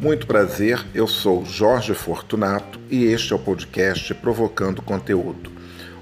[0.00, 5.52] Muito prazer, eu sou Jorge Fortunato e este é o podcast Provocando Conteúdo.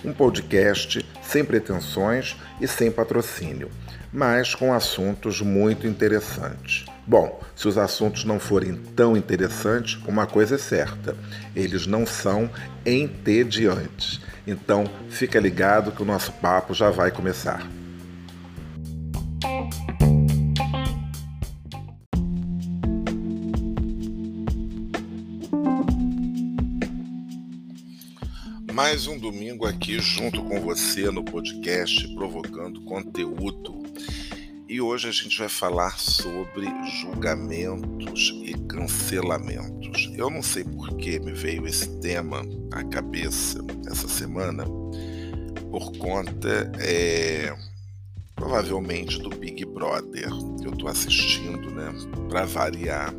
[0.05, 3.71] Um podcast sem pretensões e sem patrocínio,
[4.13, 6.85] mas com assuntos muito interessantes.
[7.07, 11.17] Bom, se os assuntos não forem tão interessantes, uma coisa é certa:
[11.55, 12.51] eles não são
[12.85, 14.21] entediantes.
[14.47, 17.67] Então, fica ligado que o nosso papo já vai começar.
[28.77, 33.83] Mais um domingo aqui junto com você no podcast Provocando Conteúdo.
[34.69, 36.67] E hoje a gente vai falar sobre
[37.01, 40.13] julgamentos e cancelamentos.
[40.15, 44.67] Eu não sei por que me veio esse tema à cabeça essa semana,
[45.71, 47.57] por conta é,
[48.37, 50.29] provavelmente do Big Brother
[50.61, 51.93] que eu estou assistindo, né?
[52.29, 53.13] Para variar.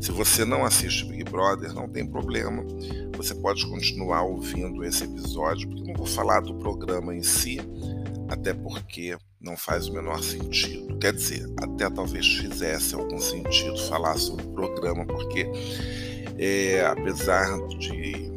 [0.00, 2.64] Se você não assiste Big Brother, não tem problema
[3.18, 7.58] você pode continuar ouvindo esse episódio, porque eu não vou falar do programa em si,
[8.28, 10.96] até porque não faz o menor sentido.
[10.98, 15.50] Quer dizer, até talvez fizesse algum sentido falar sobre o programa, porque
[16.38, 18.32] é, apesar de,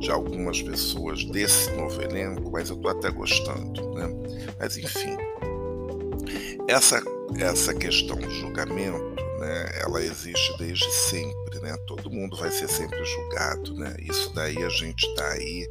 [0.00, 4.08] de algumas pessoas desse novo elenco, mas eu estou até gostando, né?
[4.58, 5.16] Mas enfim,
[6.66, 7.02] essa,
[7.38, 11.76] essa questão do julgamento né, ela existe desde sempre, né?
[11.86, 13.94] Todo mundo vai ser sempre julgado, né?
[14.00, 15.68] Isso daí a gente está aí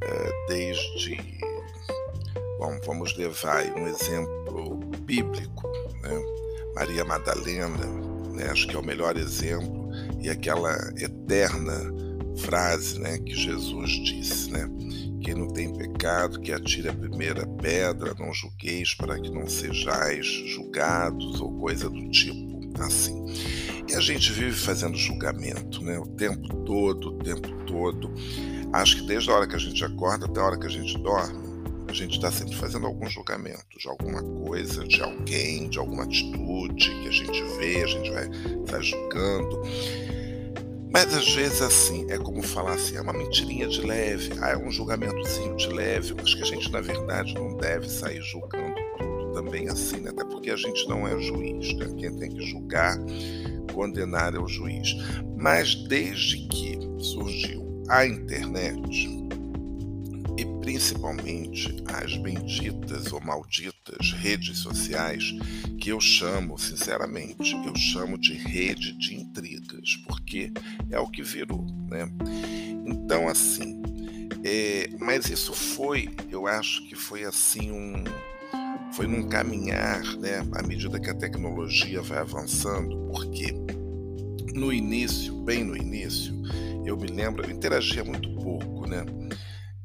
[0.00, 1.16] é, desde,
[2.58, 5.68] bom, vamos levar um exemplo bíblico,
[6.02, 6.22] né?
[6.74, 7.86] Maria Madalena,
[8.34, 8.50] né?
[8.50, 9.88] Acho que é o melhor exemplo
[10.20, 12.07] e aquela eterna
[12.38, 13.18] frase, né?
[13.18, 14.68] Que Jesus disse, né?
[15.22, 20.26] Quem não tem pecado, que atire a primeira pedra, não julgueis para que não sejais
[20.26, 22.48] julgados ou coisa do tipo
[22.80, 23.24] assim.
[23.88, 25.98] E a gente vive fazendo julgamento, né?
[25.98, 28.12] O tempo todo, o tempo todo.
[28.72, 30.96] Acho que desde a hora que a gente acorda até a hora que a gente
[30.98, 31.48] dorme,
[31.88, 36.90] a gente está sempre fazendo algum julgamento de alguma coisa, de alguém, de alguma atitude
[36.90, 38.10] que a gente vê, a gente
[38.70, 39.62] vai julgando.
[40.90, 44.56] Mas às vezes assim, é como falar assim, é uma mentirinha de leve, ah, é
[44.56, 48.74] um julgamentozinho de leve, mas que a gente na verdade não deve sair julgando
[49.34, 50.10] também assim, né?
[50.10, 51.86] até porque a gente não é juiz, né?
[51.96, 52.96] quem tem que julgar,
[53.72, 54.96] condenar é o juiz.
[55.36, 59.28] Mas desde que surgiu a internet,
[60.68, 65.34] principalmente as benditas ou malditas redes sociais,
[65.80, 70.52] que eu chamo, sinceramente, eu chamo de rede de intrigas, porque
[70.90, 72.06] é o que virou, né?
[72.84, 73.80] Então, assim,
[74.44, 78.04] é, mas isso foi, eu acho que foi assim um
[78.92, 83.54] foi num caminhar, né, à medida que a tecnologia vai avançando, porque
[84.54, 86.34] no início, bem no início,
[86.84, 89.02] eu me lembro, eu interagia muito pouco, né?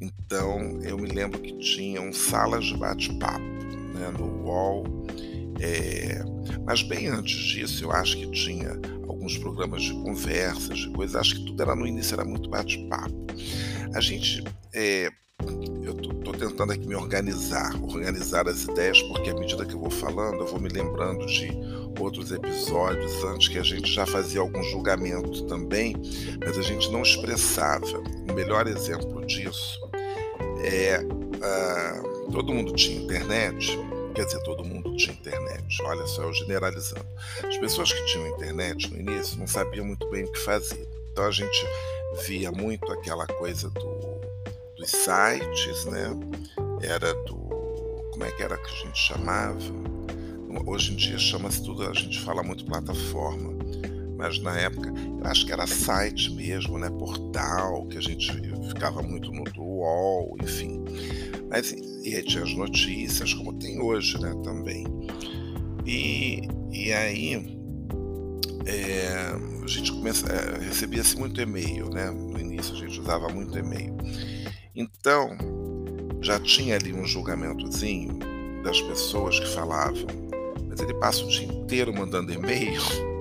[0.04, 3.40] Então eu me lembro que tinham salas de bate-papo,
[3.94, 4.84] né, no UOL.
[5.62, 6.22] É...
[6.66, 8.72] Mas bem antes disso, eu acho que tinha
[9.08, 11.16] alguns programas de conversas, de coisas.
[11.16, 13.16] Acho que tudo era no início era muito bate-papo.
[13.94, 14.44] A gente
[14.74, 15.10] é,
[15.84, 19.90] eu estou tentando aqui me organizar, organizar as ideias, porque à medida que eu vou
[19.90, 21.50] falando, eu vou me lembrando de
[21.98, 25.96] outros episódios antes que a gente já fazia algum julgamento também,
[26.44, 28.00] mas a gente não expressava.
[28.30, 29.93] O melhor exemplo disso
[30.64, 33.78] é uh, todo mundo tinha internet,
[34.16, 35.82] quer dizer, todo mundo tinha internet.
[35.84, 37.06] Olha só, eu generalizando.
[37.46, 40.88] As pessoas que tinham internet no início não sabiam muito bem o que fazer.
[41.12, 41.66] Então a gente
[42.26, 44.14] via muito aquela coisa do
[44.84, 46.10] dos sites, né?
[46.82, 47.38] Era do.
[48.12, 49.58] Como é que era que a gente chamava?
[50.66, 53.54] Hoje em dia chama-se tudo, a gente fala muito plataforma,
[54.16, 56.90] mas na época eu acho que era site mesmo, né?
[56.92, 58.32] Portal, que a gente
[58.68, 59.44] ficava muito no
[59.84, 60.84] UOL, enfim.
[61.50, 64.34] Mas e aí tinha as notícias, como tem hoje, né?
[64.44, 64.86] Também.
[65.86, 66.42] E,
[66.72, 67.58] e aí
[68.66, 72.10] é, a gente começa, é, recebia-se muito e-mail, né?
[72.10, 73.96] No início a gente usava muito e-mail.
[74.76, 75.30] Então,
[76.22, 78.20] já tinha ali um julgamentozinho
[78.64, 80.08] das pessoas que falavam,
[80.68, 82.82] mas ele passa o dia inteiro mandando e-mail.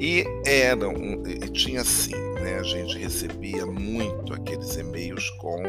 [0.00, 2.12] E era um, e tinha assim,
[2.44, 2.58] né?
[2.58, 5.62] A gente recebia muito aqueles e-mails com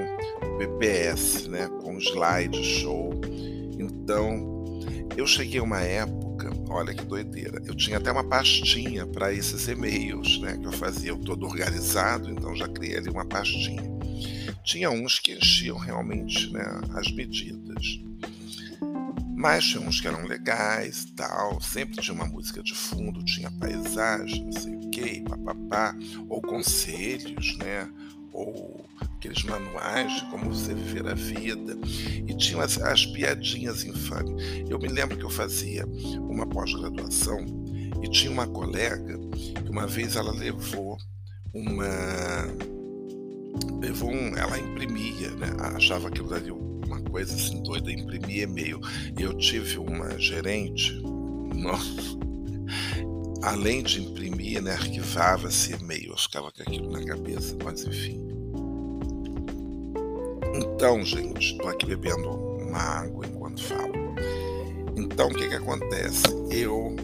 [0.57, 1.69] PPS, né?
[1.81, 3.13] Com slide show.
[3.80, 4.81] Então,
[5.16, 9.69] eu cheguei a uma época, olha que doideira, eu tinha até uma pastinha para esses
[9.69, 10.57] e-mails, né?
[10.57, 13.83] Que eu fazia eu todo organizado, então já criei ali uma pastinha.
[14.66, 18.00] Tinha uns que enchiam realmente né, as medidas.
[19.36, 24.46] Mas tinha uns que eram legais tal, sempre tinha uma música de fundo, tinha paisagem,
[24.46, 25.94] não sei o que, papapá,
[26.30, 27.90] ou conselhos, né?
[28.32, 31.78] Ou aqueles manuais de como você viver a vida.
[31.86, 34.42] E tinha as, as piadinhas infames.
[34.70, 37.46] Eu me lembro que eu fazia uma pós-graduação
[38.02, 40.98] e tinha uma colega que uma vez ela levou
[41.54, 41.86] uma.
[43.82, 45.48] Levou um, ela imprimia, né?
[45.76, 46.52] achava aquilo dali
[46.86, 48.80] uma coisa assim doida, imprimia e-mail.
[49.18, 50.94] Eu tive uma gerente,
[51.54, 52.18] nossa,
[53.44, 58.36] além de imprimir, né, arquivava-se e-mail, eu ficava com aquilo na cabeça, mas enfim.
[60.56, 63.94] Então, gente, estou aqui bebendo uma água enquanto falo.
[64.96, 66.24] Então, o que que acontece?
[66.50, 66.96] Eu,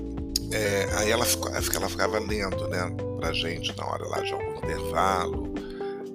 [0.52, 5.54] é, aí ela, ela ficava lendo, né, pra gente na hora lá de algum intervalo,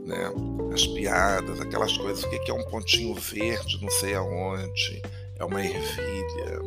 [0.04, 0.32] né,
[0.76, 5.02] as piadas, aquelas coisas, o que que é um pontinho verde, não sei aonde,
[5.38, 6.60] é uma ervilha,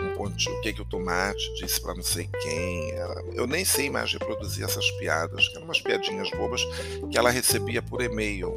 [0.00, 2.90] um pontinho, o que que o tomate disse para não sei quem.
[3.34, 6.62] Eu nem sei mais reproduzir essas piadas, que eram umas piadinhas bobas
[7.10, 8.54] que ela recebia por e-mail.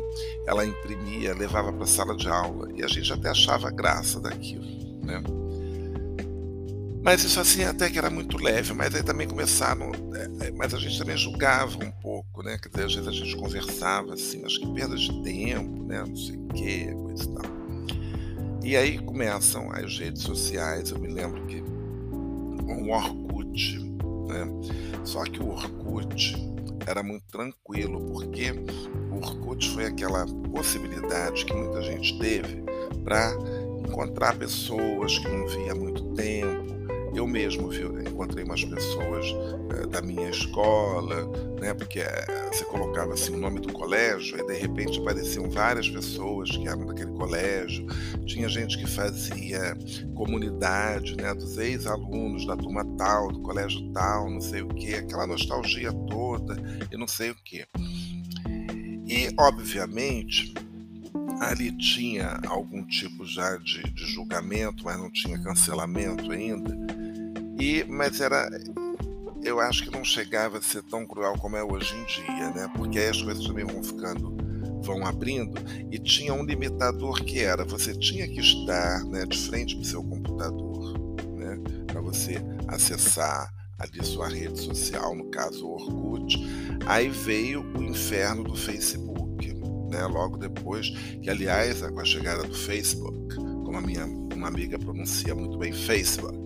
[0.48, 4.66] Ela imprimia, levava para a sala de aula e a gente até achava graça daquilo,
[5.04, 5.22] né?
[7.04, 10.74] Mas isso assim até que era muito leve, mas aí também começaram, é, é, mas
[10.74, 12.58] a gente também julgava um pouco, né?
[12.58, 16.02] Quer dizer, às vezes a gente conversava assim, mas que perda de tempo, né?
[16.08, 17.44] Não sei o quê, coisa e tal.
[18.64, 23.80] E aí começam as redes sociais, eu me lembro que o Orkut,
[24.30, 24.48] né?
[25.04, 26.36] Só que o Orkut
[26.88, 28.52] era muito tranquilo, porque
[29.12, 32.64] o Orkut foi aquela possibilidade que muita gente teve
[33.04, 33.34] para
[33.86, 36.83] encontrar pessoas que não via há muito tempo,
[37.16, 39.26] eu mesmo viu, encontrei umas pessoas
[39.78, 41.28] é, da minha escola,
[41.60, 45.90] né, porque é, você colocava assim o nome do colégio e de repente apareciam várias
[45.90, 47.86] pessoas que eram daquele colégio.
[48.26, 49.78] Tinha gente que fazia
[50.16, 55.28] comunidade, né, dos ex-alunos da turma tal, do colégio tal, não sei o que, aquela
[55.28, 56.56] nostalgia toda
[56.92, 57.66] e não sei o que.
[59.06, 60.54] E obviamente
[61.40, 66.76] ali tinha algum tipo já de, de, julgamento, mas não tinha cancelamento ainda.
[67.64, 68.50] E, mas era.
[69.42, 72.70] Eu acho que não chegava a ser tão cruel como é hoje em dia, né?
[72.76, 74.36] Porque aí as coisas também vão ficando,
[74.84, 75.54] vão abrindo,
[75.90, 79.86] e tinha um limitador que era: você tinha que estar né, de frente para o
[79.86, 81.00] seu computador,
[81.38, 81.58] né?
[81.88, 82.36] Para você
[82.68, 83.50] acessar
[83.80, 86.36] ali sua rede social, no caso o Orkut.
[86.86, 89.54] Aí veio o inferno do Facebook,
[89.90, 90.06] né?
[90.08, 90.90] Logo depois,
[91.22, 95.72] que aliás, com a chegada do Facebook, como a minha uma amiga pronuncia muito bem,
[95.72, 96.43] Facebook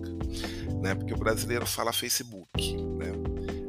[0.80, 0.94] né?
[0.94, 3.12] Porque o brasileiro fala Facebook, né?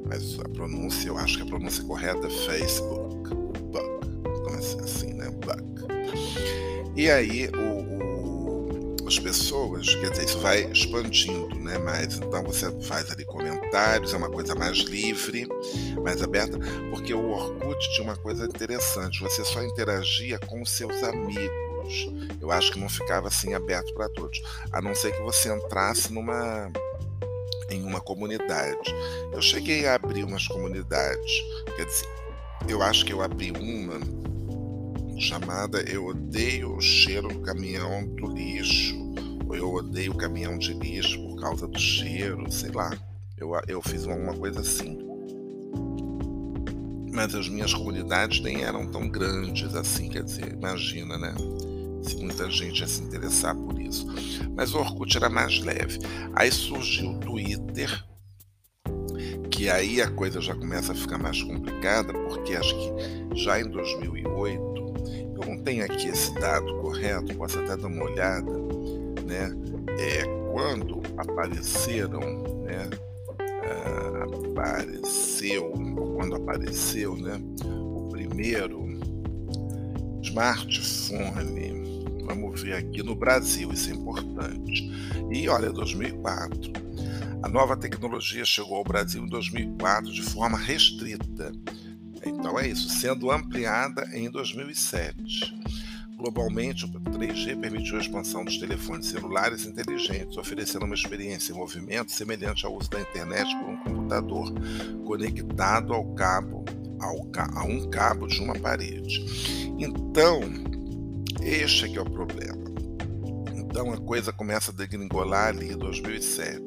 [0.08, 3.30] Mas a pronúncia, eu acho que a pronúncia correta é Facebook,
[3.72, 5.30] Buck, começa assim, né?
[5.30, 5.70] Buck.
[6.96, 11.78] E aí o, o, as pessoas, quer dizer, isso vai expandindo, né?
[11.78, 15.48] Mas então você faz ali comentários, é uma coisa mais livre,
[16.04, 16.58] mais aberta,
[16.90, 22.10] porque o Orkut tinha uma coisa interessante, você só interagia com seus amigos.
[22.42, 24.42] Eu acho que não ficava assim aberto para todos,
[24.72, 26.72] a não ser que você entrasse numa
[27.70, 28.94] em uma comunidade.
[29.32, 31.32] Eu cheguei a abrir umas comunidades,
[31.76, 32.08] quer dizer,
[32.68, 34.00] eu acho que eu abri uma
[35.20, 38.96] chamada Eu Odeio o Cheiro do Caminhão do Lixo,
[39.48, 42.92] ou Eu Odeio o Caminhão de Lixo por causa do cheiro, sei lá.
[43.38, 44.98] Eu, eu fiz uma coisa assim.
[47.12, 51.34] Mas as minhas comunidades nem eram tão grandes assim, quer dizer, imagina, né?
[52.02, 54.06] se muita gente ia se interessar por isso.
[54.56, 56.00] Mas o Orkut era mais leve.
[56.34, 58.04] Aí surgiu o Twitter,
[59.50, 63.70] que aí a coisa já começa a ficar mais complicada, porque acho que já em
[63.70, 64.80] 2008,
[65.36, 68.52] eu não tenho aqui esse dado correto, posso até dar uma olhada,
[69.26, 69.52] né?
[69.98, 72.20] É, quando apareceram,
[72.64, 72.90] né?
[73.40, 75.72] Uh, apareceu,
[76.16, 77.42] quando apareceu, né?
[77.66, 78.88] O primeiro
[80.22, 81.89] smartphone
[82.30, 84.88] Vamos ver aqui no Brasil, isso é importante.
[85.32, 86.72] E olha, 2004.
[87.42, 91.52] A nova tecnologia chegou ao Brasil em 2004 de forma restrita.
[92.24, 95.58] Então é isso, sendo ampliada em 2007.
[96.16, 102.12] Globalmente, o 3G permitiu a expansão dos telefones celulares inteligentes, oferecendo uma experiência em movimento
[102.12, 104.54] semelhante ao uso da internet por um computador
[105.04, 106.64] conectado ao cabo,
[107.00, 107.16] ao,
[107.56, 109.26] a um cabo de uma parede.
[109.80, 110.42] Então,
[111.42, 112.70] este é que é o problema.
[113.56, 116.62] Então a coisa começa a degringolar ali em 2007,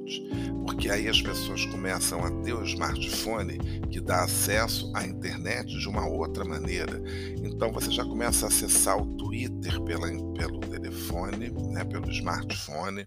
[0.64, 3.58] porque aí as pessoas começam a ter o smartphone
[3.90, 7.02] que dá acesso à internet de uma outra maneira.
[7.42, 13.06] Então você já começa a acessar o Twitter pela, pelo telefone, né, pelo smartphone,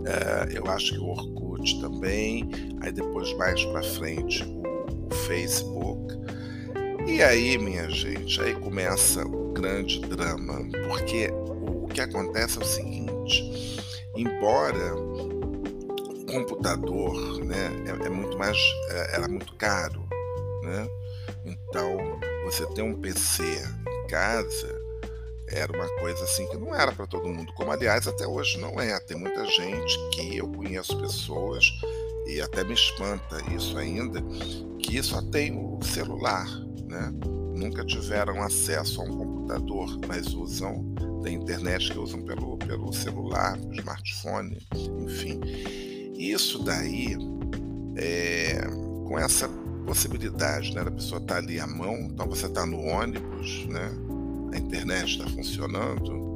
[0.00, 2.48] Uh, eu acho que o Orkut também,
[2.80, 6.14] aí depois mais para frente o, o Facebook.
[7.06, 13.78] E aí, minha gente, aí começa grande drama, porque o, que acontece é o seguinte:
[14.14, 18.56] embora o computador, né, é, é muito mais,
[18.90, 20.08] é, era muito caro,
[20.62, 20.88] né?
[21.44, 21.96] Então,
[22.44, 24.80] você ter um PC em casa
[25.52, 28.80] era uma coisa assim que não era para todo mundo, como aliás até hoje não
[28.80, 28.98] é.
[29.00, 31.64] Tem muita gente que eu conheço pessoas
[32.26, 34.22] e até me espanta isso ainda,
[34.78, 36.46] que só tem o celular,
[36.84, 37.12] né?
[37.56, 39.39] Nunca tiveram acesso a um computador,
[40.06, 40.84] mas usam
[41.22, 44.58] da internet que usam pelo, pelo celular, smartphone,
[45.04, 45.40] enfim.
[46.14, 47.16] Isso daí,
[47.96, 48.60] é,
[49.06, 49.48] com essa
[49.86, 53.90] possibilidade né, da pessoa estar tá ali à mão, então você está no ônibus, né?
[54.52, 56.28] a internet está funcionando.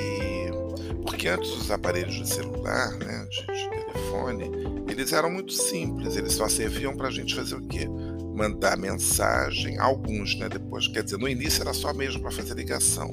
[1.04, 4.50] porque antes os aparelhos de celular, né, de, de telefone,
[4.90, 7.88] eles eram muito simples, eles só serviam para a gente fazer o quê?
[8.34, 10.50] Mandar mensagem, alguns, né?
[10.50, 13.12] Depois, quer dizer, no início era só mesmo para fazer ligação.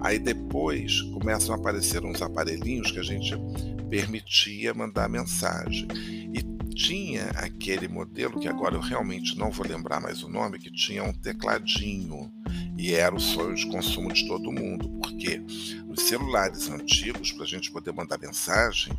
[0.00, 3.34] Aí depois começam a aparecer uns aparelhinhos que a gente
[3.88, 5.86] permitia mandar mensagem.
[6.34, 6.42] E
[6.74, 11.02] tinha aquele modelo que agora eu realmente não vou lembrar mais o nome, que tinha
[11.02, 12.30] um tecladinho
[12.76, 15.40] e era o sonho de consumo de todo mundo, porque
[15.86, 18.92] nos celulares antigos, para a gente poder mandar mensagem,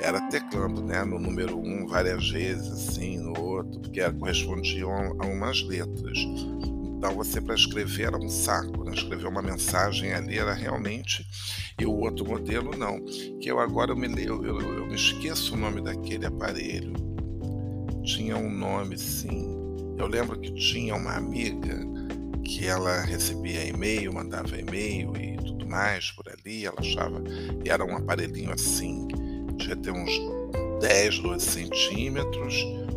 [0.00, 5.62] era teclando né, no número um várias vezes, assim, no outro, porque correspondiam a umas
[5.62, 6.18] letras.
[7.02, 8.94] Então você para escrever era um saco, né?
[8.94, 11.26] escrever uma mensagem ali era realmente
[11.76, 13.04] e o outro modelo não.
[13.40, 16.92] Que eu agora eu me eu, eu, eu me esqueço o nome daquele aparelho.
[18.04, 19.52] Tinha um nome sim.
[19.98, 21.91] Eu lembro que tinha uma amiga
[22.44, 27.22] que ela recebia e-mail, mandava e-mail e tudo mais por ali, ela achava,
[27.64, 29.08] e era um aparelhinho assim,
[29.56, 30.10] devia ter uns
[30.80, 32.54] 10, 12 centímetros,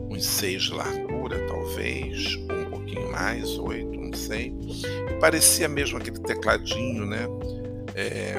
[0.10, 4.54] uns 6 de largura talvez, um pouquinho mais, 8 sei.
[5.10, 7.28] E parecia mesmo aquele tecladinho, né?
[7.94, 8.34] É...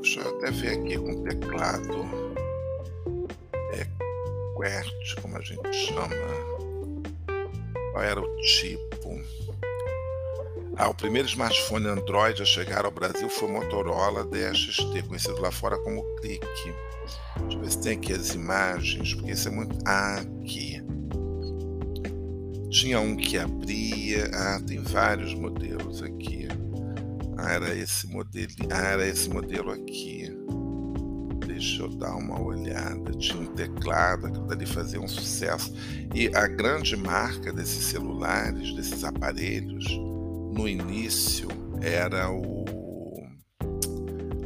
[0.00, 2.04] Deixa eu até ver aqui com teclado.
[3.72, 3.86] É
[4.54, 6.08] QWERTY, como a gente chama.
[7.92, 8.93] Qual era o tipo?
[10.76, 15.52] Ah, o primeiro smartphone Android a chegar ao Brasil foi o Motorola DXT, conhecido lá
[15.52, 16.44] fora como Click.
[17.42, 19.76] Deixa eu ver se tem aqui as imagens, porque isso é muito.
[19.86, 20.82] Ah, aqui.
[22.70, 24.30] Tinha um que abria.
[24.34, 26.48] Ah, tem vários modelos aqui.
[27.38, 28.50] Ah, era esse modelo.
[28.70, 30.36] Ah, era esse modelo aqui.
[31.54, 33.12] Deixa eu dar uma olhada.
[33.12, 35.72] Tinha um teclado, aquilo dali fazia um sucesso.
[36.12, 39.86] E a grande marca desses celulares, desses aparelhos,
[40.52, 41.46] no início
[41.80, 42.64] era o.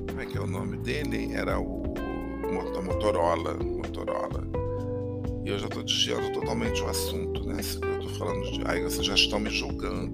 [0.07, 1.33] Como é que é o nome dele?
[1.33, 1.95] Era o
[2.85, 3.55] Motorola.
[3.55, 4.47] Motorola.
[5.47, 7.55] E eu já estou desviando totalmente o assunto, né?
[7.55, 8.61] Eu estou falando de.
[8.67, 10.13] Aí vocês já estão me julgando.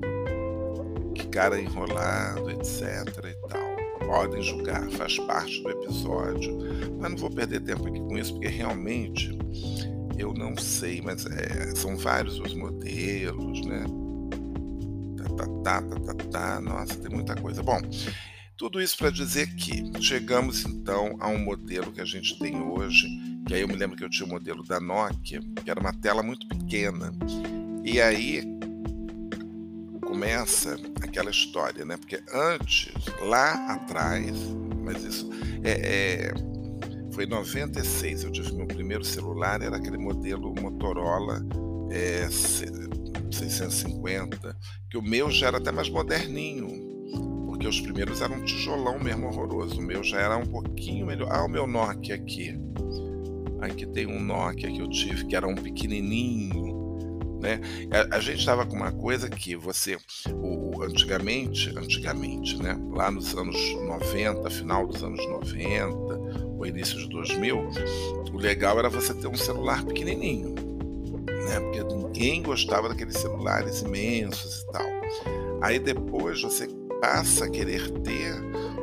[1.13, 3.64] Que cara enrolado, etc e tal.
[4.15, 6.57] Podem julgar, faz parte do episódio.
[7.01, 9.37] Mas não vou perder tempo aqui com isso, porque realmente
[10.17, 13.85] eu não sei, mas é, são vários os modelos, né?
[15.19, 16.61] Tá, tá, tá, tá, tá, tá.
[16.61, 17.61] Nossa, tem muita coisa.
[17.61, 17.81] Bom,
[18.57, 23.09] tudo isso para dizer que chegamos então a um modelo que a gente tem hoje
[23.49, 25.81] que aí eu me lembro que eu tinha o um modelo da Nokia, que era
[25.81, 27.13] uma tela muito pequena.
[27.85, 28.54] E aí
[30.25, 31.99] começa aquela história, né?
[31.99, 32.91] Porque antes,
[33.21, 34.33] lá atrás,
[34.83, 35.29] mas isso
[35.63, 36.33] é, é
[37.13, 41.45] foi em 96, eu tive meu primeiro celular, era aquele modelo Motorola
[41.91, 44.57] é, 650,
[44.91, 46.69] que o meu já era até mais moderninho,
[47.47, 51.29] porque os primeiros eram um tijolão mesmo horroroso, o meu já era um pouquinho melhor.
[51.31, 52.59] Ah, o meu Nokia aqui,
[53.61, 56.74] Aqui tem um Nokia que eu tive que era um pequenininho,
[57.45, 57.61] né?
[58.11, 59.99] A, a gente estava com uma coisa que você,
[60.33, 62.77] o, antigamente, antigamente, né?
[62.91, 65.93] Lá nos anos 90, final dos anos 90,
[66.57, 67.69] o início de 2000,
[68.33, 70.55] o legal era você ter um celular pequenininho,
[71.47, 71.61] né?
[71.61, 74.87] Porque ninguém gostava daqueles celulares imensos e tal.
[75.61, 76.67] Aí depois você
[77.01, 78.35] passa a querer ter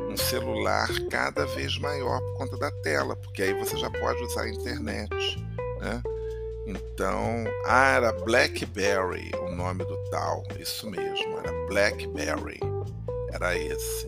[0.08, 4.42] um celular cada vez maior por conta da tela, porque aí você já pode usar
[4.42, 5.36] a internet,
[5.80, 6.02] né?
[6.66, 12.60] Então, ah, era BlackBerry o nome do tal, isso mesmo, era BlackBerry,
[13.32, 14.06] era esse,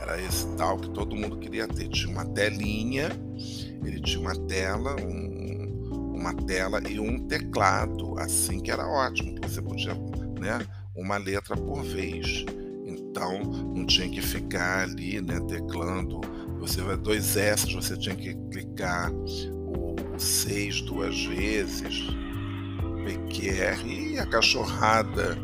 [0.00, 1.88] era esse tal que todo mundo queria ter.
[1.88, 3.08] Tinha uma telinha,
[3.84, 9.48] ele tinha uma tela, um, uma tela e um teclado, assim que era ótimo, que
[9.48, 9.94] você podia,
[10.38, 12.44] né, uma letra por vez.
[12.84, 16.20] Então não tinha que ficar ali, né, teclando.
[16.58, 19.10] Você vai dois S, você tinha que clicar
[20.18, 22.06] 6 duas vezes,
[23.04, 25.36] PQR e a cachorrada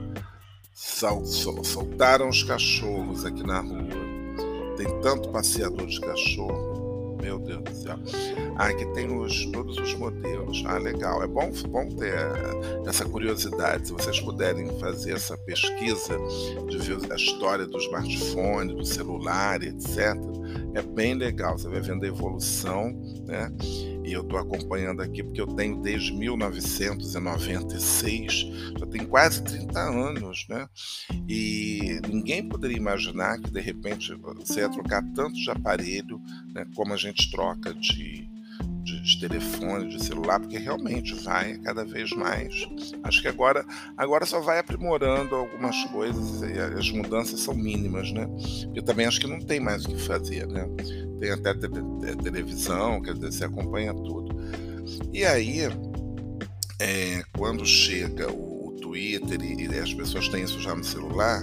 [0.78, 4.18] sol, sol, soltaram os cachorros aqui na rua.
[4.76, 7.18] Tem tanto passeador de cachorro.
[7.20, 7.98] Meu Deus do céu.
[8.56, 10.62] Ah, aqui tem os, todos os modelos.
[10.66, 11.20] Ah, legal.
[11.22, 12.14] É bom, bom ter
[12.86, 13.88] essa curiosidade.
[13.88, 16.16] Se vocês puderem fazer essa pesquisa
[16.68, 20.14] de ver a história do smartphone, do celular, etc.,
[20.78, 21.58] é bem legal.
[21.58, 22.92] Você vai vendo a evolução,
[23.26, 23.50] né?
[24.08, 28.32] e eu estou acompanhando aqui porque eu tenho desde 1996,
[28.78, 30.66] já tem quase 30 anos, né?
[31.28, 36.18] E ninguém poderia imaginar que de repente você ia trocar tanto de aparelho,
[36.54, 38.26] né, como a gente troca de,
[38.88, 42.66] de, de, telefone, de celular, porque realmente vai cada vez mais.
[43.02, 43.64] Acho que agora,
[43.96, 48.26] agora só vai aprimorando algumas coisas e as mudanças são mínimas, né?
[48.74, 50.66] Eu também acho que não tem mais o que fazer, né?
[51.18, 51.68] tem até te
[52.22, 54.36] televisão, quer dizer, você acompanha tudo.
[55.12, 55.60] E aí,
[56.78, 61.42] é, quando chega o, o Twitter e, e, as pessoas têm isso já no celular,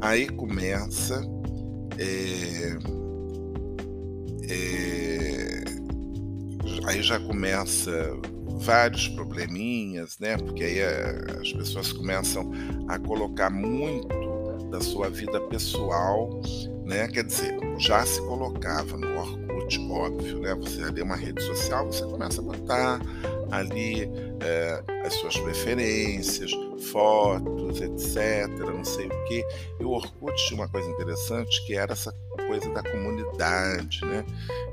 [0.00, 1.20] aí começa.
[1.98, 2.78] É,
[4.50, 5.17] é,
[6.88, 7.92] aí já começa
[8.60, 10.36] vários probleminhas, né?
[10.36, 12.50] Porque aí é, as pessoas começam
[12.88, 14.08] a colocar muito
[14.70, 16.42] da sua vida pessoal
[16.88, 17.06] né?
[17.06, 20.54] Quer dizer, já se colocava no Orkut, óbvio, né?
[20.54, 22.98] Você ali é uma rede social, você começa a botar
[23.50, 29.44] ali é, as suas preferências, fotos, etc, não sei o que.
[29.80, 32.12] E o Orkut tinha uma coisa interessante que era essa
[32.46, 34.24] coisa da comunidade, né?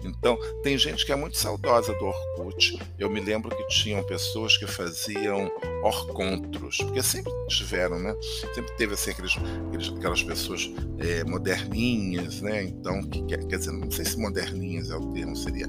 [0.04, 2.80] Então, tem gente que é muito saudosa do Orkut.
[2.98, 5.52] Eu me lembro que tinham pessoas que faziam
[5.84, 8.16] orcontros, porque sempre tiveram, né?
[8.54, 9.36] Sempre teve assim, aqueles,
[9.68, 12.64] aqueles aquelas pessoas é, moderninhas, né?
[12.64, 15.68] Então, que, quer dizer, não sei se moderninhas é o termo, seria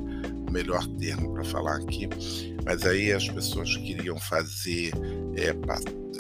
[0.57, 2.09] melhor termo para falar aqui,
[2.64, 4.90] mas aí as pessoas queriam fazer,
[5.37, 5.51] é,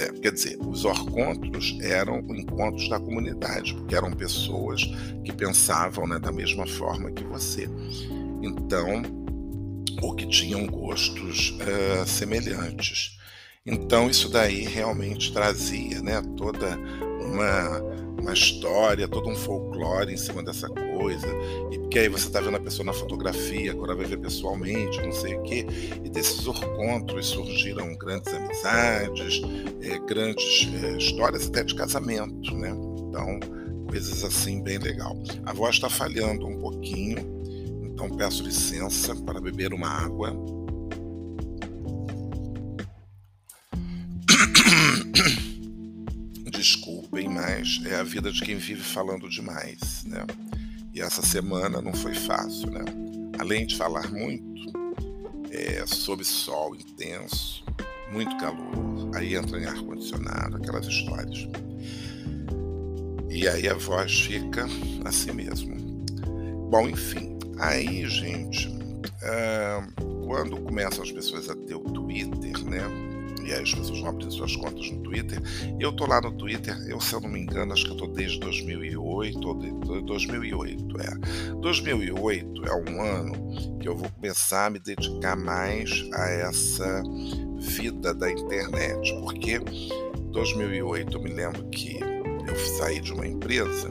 [0.02, 4.84] é, quer dizer, os orcontros eram encontros da comunidade, porque eram pessoas
[5.24, 7.66] que pensavam né, da mesma forma que você.
[8.42, 9.02] Então,
[10.02, 13.16] ou que tinham gostos uh, semelhantes.
[13.64, 16.78] Então, isso daí realmente trazia né, toda
[17.24, 17.80] uma,
[18.26, 21.28] uma história, todo um folclore em cima dessa coisa.
[21.70, 25.12] E porque aí você está vendo a pessoa na fotografia, agora vai ver pessoalmente, não
[25.12, 25.64] sei o quê.
[26.04, 29.40] E desses encontros surgiram grandes amizades,
[29.80, 32.70] é, grandes é, histórias até de casamento, né?
[33.08, 33.38] Então,
[33.88, 35.16] coisas assim bem legal.
[35.44, 37.18] A voz está falhando um pouquinho,
[37.84, 40.36] então peço licença para beber uma água.
[47.16, 50.26] Desculpem, mas é a vida de quem vive falando demais, né?
[50.92, 52.84] E essa semana não foi fácil, né?
[53.38, 54.70] Além de falar muito,
[55.50, 57.64] é, sob sol intenso,
[58.12, 61.48] muito calor, aí entra em ar-condicionado, aquelas histórias.
[63.30, 64.66] E aí a voz fica
[65.04, 65.74] assim mesmo.
[66.70, 73.05] Bom, enfim, aí, gente, uh, quando começam as pessoas a ter o Twitter, né?
[73.52, 75.40] As pessoas vão abrir suas contas no Twitter.
[75.78, 78.06] Eu tô lá no Twitter, eu, se eu não me engano, acho que eu tô
[78.08, 79.70] desde 2008, ou de,
[80.02, 81.52] 2008, é.
[81.60, 87.02] 2008 é um ano que eu vou começar a me dedicar mais a essa
[87.58, 89.60] vida da internet, porque
[90.30, 93.88] 2008 eu me lembro que eu saí de uma empresa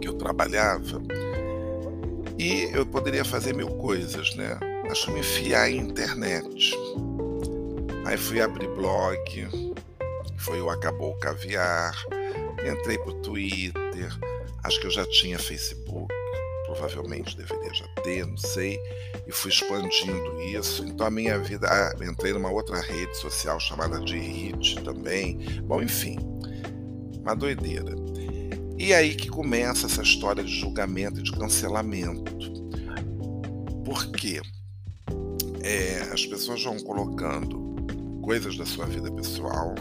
[0.00, 1.02] que eu trabalhava
[2.38, 4.58] e eu poderia fazer mil coisas, né?
[4.86, 6.76] Mas me enfiar em internet.
[8.06, 9.72] Aí fui abrir blog,
[10.38, 11.92] foi o Acabou o Caviar,
[12.64, 14.16] entrei pro Twitter,
[14.62, 16.14] acho que eu já tinha Facebook,
[16.66, 18.78] provavelmente deveria já ter, não sei,
[19.26, 20.84] e fui expandindo isso.
[20.84, 25.60] Então a minha vida, ah, entrei numa outra rede social chamada de Hit também.
[25.64, 26.16] Bom, enfim,
[27.20, 27.92] uma doideira.
[28.78, 32.32] E aí que começa essa história de julgamento e de cancelamento.
[33.84, 34.40] Por quê?
[35.60, 37.65] É, as pessoas vão colocando
[38.26, 39.72] coisas da sua vida pessoal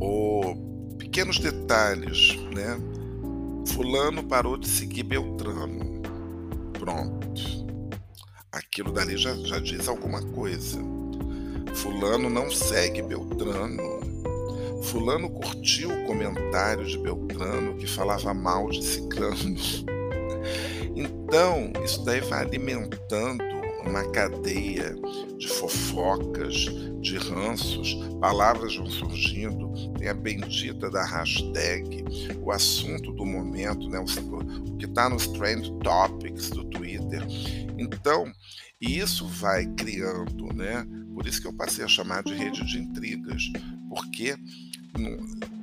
[0.00, 0.56] ou
[0.96, 2.80] pequenos detalhes, né?
[3.68, 6.00] Fulano parou de seguir Beltrano.
[6.72, 7.66] Pronto.
[8.50, 10.80] Aquilo dali já, já diz alguma coisa.
[11.74, 14.00] Fulano não segue Beltrano
[14.84, 19.34] Fulano curtiu o comentário de Beltrano que falava mal de Ciclano.
[20.96, 23.42] Então, isso daí vai alimentando
[23.86, 24.94] uma cadeia
[25.38, 26.66] de fofocas,
[27.00, 32.04] de ranços, palavras vão surgindo, tem a bendita da hashtag,
[32.40, 37.22] o assunto do momento, né, o, que está nos trend topics do Twitter.
[37.78, 38.30] Então,
[38.80, 40.86] isso vai criando, né?
[41.14, 43.42] Por isso que eu passei a chamar de rede de intrigas,
[43.88, 44.36] porque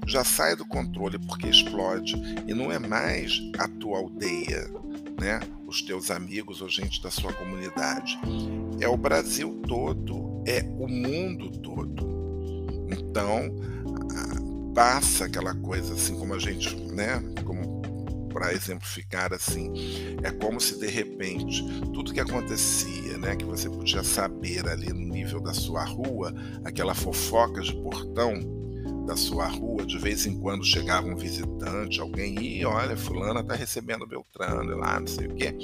[0.08, 2.16] já sai do controle porque explode
[2.48, 4.68] e não é mais a tua aldeia,
[5.20, 5.40] né?
[5.72, 8.20] Os teus amigos ou gente da sua comunidade.
[8.82, 12.66] É o Brasil todo, é o mundo todo.
[12.92, 13.56] Então,
[14.76, 17.80] passa aquela coisa assim como a gente, né, como
[18.34, 19.72] para exemplificar assim,
[20.22, 25.00] é como se de repente tudo que acontecia, né, que você podia saber ali no
[25.00, 28.61] nível da sua rua, aquela fofoca de portão,
[29.06, 33.56] da sua rua, de vez em quando chegava um visitante, alguém, e olha, fulana está
[33.56, 35.56] recebendo Beltrano lá, não sei o quê.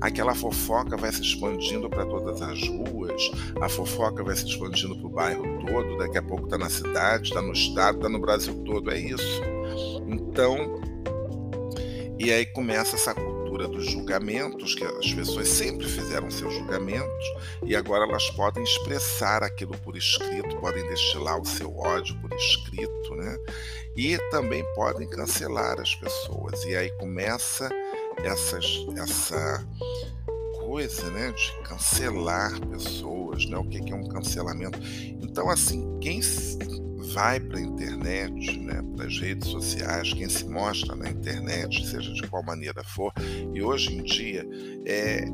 [0.00, 3.30] Aquela fofoca vai se expandindo para todas as ruas,
[3.60, 7.28] a fofoca vai se expandindo para o bairro todo, daqui a pouco está na cidade,
[7.28, 9.42] está no estado, está no Brasil todo, é isso.
[10.06, 10.80] Então,
[12.18, 13.14] e aí começa essa
[13.68, 17.26] dos julgamentos, que as pessoas sempre fizeram seus julgamentos,
[17.64, 23.14] e agora elas podem expressar aquilo por escrito, podem destilar o seu ódio por escrito,
[23.14, 23.38] né?
[23.96, 26.64] E também podem cancelar as pessoas.
[26.64, 27.70] E aí começa
[28.24, 28.64] essas,
[28.96, 29.66] essa
[30.58, 33.56] coisa, né, de cancelar pessoas, né?
[33.56, 34.78] O que é um cancelamento?
[35.20, 36.20] Então, assim, quem
[37.12, 42.12] vai para a internet, né, para as redes sociais, quem se mostra na internet, seja
[42.12, 43.12] de qual maneira for,
[43.54, 44.46] e hoje em dia
[44.86, 45.24] é,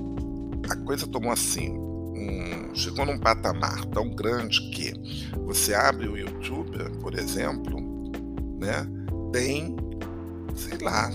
[0.71, 4.93] a coisa tomou assim, um, chegou num patamar tão grande que
[5.45, 7.81] você abre o YouTube, por exemplo,
[8.59, 8.87] né,
[9.33, 9.77] tem,
[10.55, 11.11] sei lá,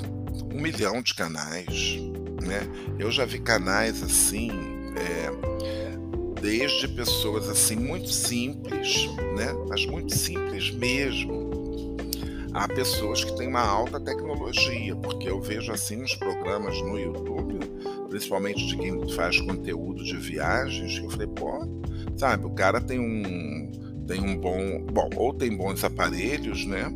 [0.54, 1.97] um milhão de canais.
[2.41, 2.62] Né?
[3.00, 4.52] Eu já vi canais assim.
[4.95, 5.91] É,
[6.42, 9.54] desde pessoas assim muito simples, né?
[9.70, 11.52] Mas muito simples mesmo.
[12.54, 17.60] Há pessoas que têm uma alta tecnologia, porque eu vejo assim uns programas no YouTube,
[18.10, 21.66] principalmente de quem faz conteúdo de viagens, que eu falei, pô,
[22.18, 23.72] sabe, o cara tem um
[24.06, 26.94] tem um bom, bom, ou tem bons aparelhos, né?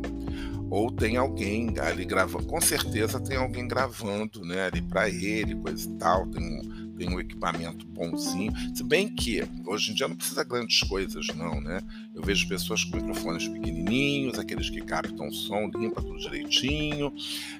[0.68, 5.88] Ou tem alguém ali gravando, com certeza tem alguém gravando, né, ali para ele, coisa
[5.88, 8.52] e tal, tem um tem um equipamento bonzinho.
[8.74, 11.80] Se bem que hoje em dia não precisa grandes coisas, não, né?
[12.14, 17.12] Eu vejo pessoas com microfones pequenininhos, aqueles que captam som, limpa tudo direitinho,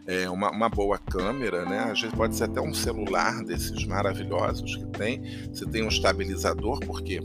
[0.06, 1.90] é, uma, uma boa câmera, né?
[1.90, 5.22] Às vezes pode ser até um celular desses maravilhosos que tem.
[5.52, 7.20] Você tem um estabilizador, porque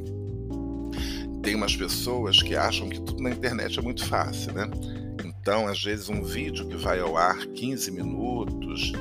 [1.42, 4.70] tem umas pessoas que acham que tudo na internet é muito fácil, né?
[5.42, 8.92] Então, às vezes, um vídeo que vai ao ar 15 minutos,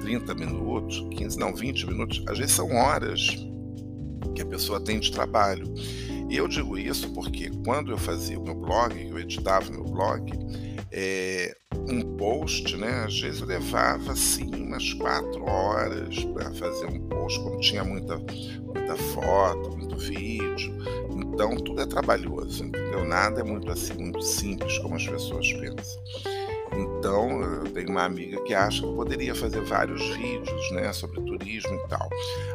[0.00, 3.36] 30 minutos, 15, não, 20 minutos, às vezes são horas
[4.34, 5.72] que a pessoa tem de trabalho.
[6.30, 9.84] E eu digo isso porque quando eu fazia o meu blog, eu editava o meu
[9.84, 10.32] blog,
[10.90, 11.54] é,
[11.86, 13.04] um post, né?
[13.04, 18.96] Às vezes levava assim umas quatro horas para fazer um post, como tinha muita, muita
[18.96, 20.72] foto, muito vídeo.
[21.40, 23.02] Então tudo é trabalhoso, entendeu?
[23.02, 26.02] Nada é muito assim, muito simples como as pessoas pensam.
[26.72, 31.20] Então, eu tenho uma amiga que acha que eu poderia fazer vários vídeos, né, sobre
[31.22, 32.08] turismo e tal.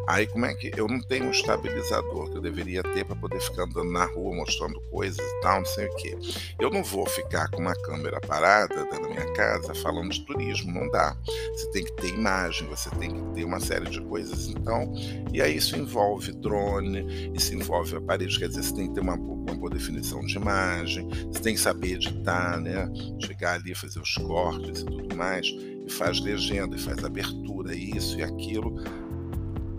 [0.07, 3.39] Aí, como é que eu não tenho um estabilizador que eu deveria ter para poder
[3.39, 6.17] ficar andando na rua mostrando coisas e tal, não sei o quê.
[6.59, 10.71] Eu não vou ficar com uma câmera parada dentro da minha casa falando de turismo,
[10.71, 11.15] não dá.
[11.53, 14.47] Você tem que ter imagem, você tem que ter uma série de coisas.
[14.47, 14.93] Então,
[15.33, 19.15] e aí isso envolve drone, isso envolve aparelhos, quer dizer, você tem que ter uma,
[19.15, 22.89] uma boa definição de imagem, você tem que saber editar, né?
[23.19, 28.17] Chegar ali, fazer os cortes e tudo mais, e faz legenda, e faz abertura, isso
[28.19, 28.75] e aquilo.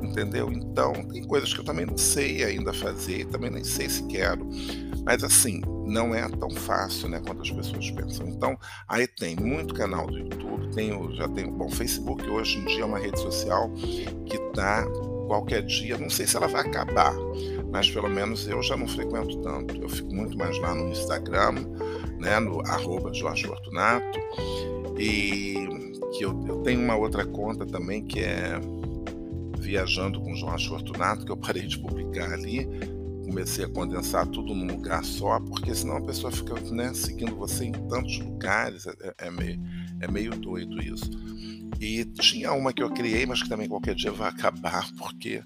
[0.03, 0.51] Entendeu?
[0.53, 4.47] Então, tem coisas que eu também não sei ainda fazer, também nem sei se quero.
[5.05, 8.29] Mas assim, não é tão fácil, né, quanto as pessoas pensam.
[8.29, 8.59] Então,
[8.89, 12.85] aí tem muito canal do YouTube, tenho, já tenho, bom, Facebook hoje em dia é
[12.85, 13.71] uma rede social
[14.27, 14.85] que tá
[15.27, 17.15] qualquer dia, não sei se ela vai acabar,
[17.73, 19.77] mas pelo menos eu já não frequento tanto.
[19.77, 21.55] Eu fico muito mais lá no Instagram,
[22.19, 24.19] né, no arroba Jorge Fortunato,
[24.99, 25.69] e
[26.17, 28.59] que eu, eu tenho uma outra conta também que é
[29.59, 32.69] Viajando com Jorge Fortunato, que eu parei de publicar ali,
[33.25, 37.65] comecei a condensar tudo num lugar só, porque senão a pessoa fica né, seguindo você
[37.65, 39.61] em tantos lugares, é, é, meio,
[40.01, 41.11] é meio doido isso.
[41.81, 45.43] E tinha uma que eu criei, mas que também qualquer dia vai acabar, porque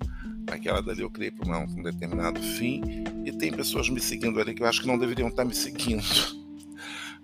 [0.47, 2.83] aquela dali eu criei para um determinado fim,
[3.25, 6.40] e tem pessoas me seguindo ali que eu acho que não deveriam estar me seguindo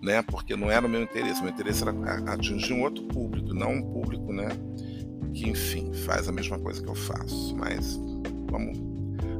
[0.01, 0.21] né?
[0.21, 1.41] Porque não era o meu interesse.
[1.41, 1.91] Meu interesse era
[2.31, 4.49] atingir um outro público, não um público, né?
[5.37, 7.95] que, enfim, faz a mesma coisa que eu faço, mas
[8.49, 8.79] vamos,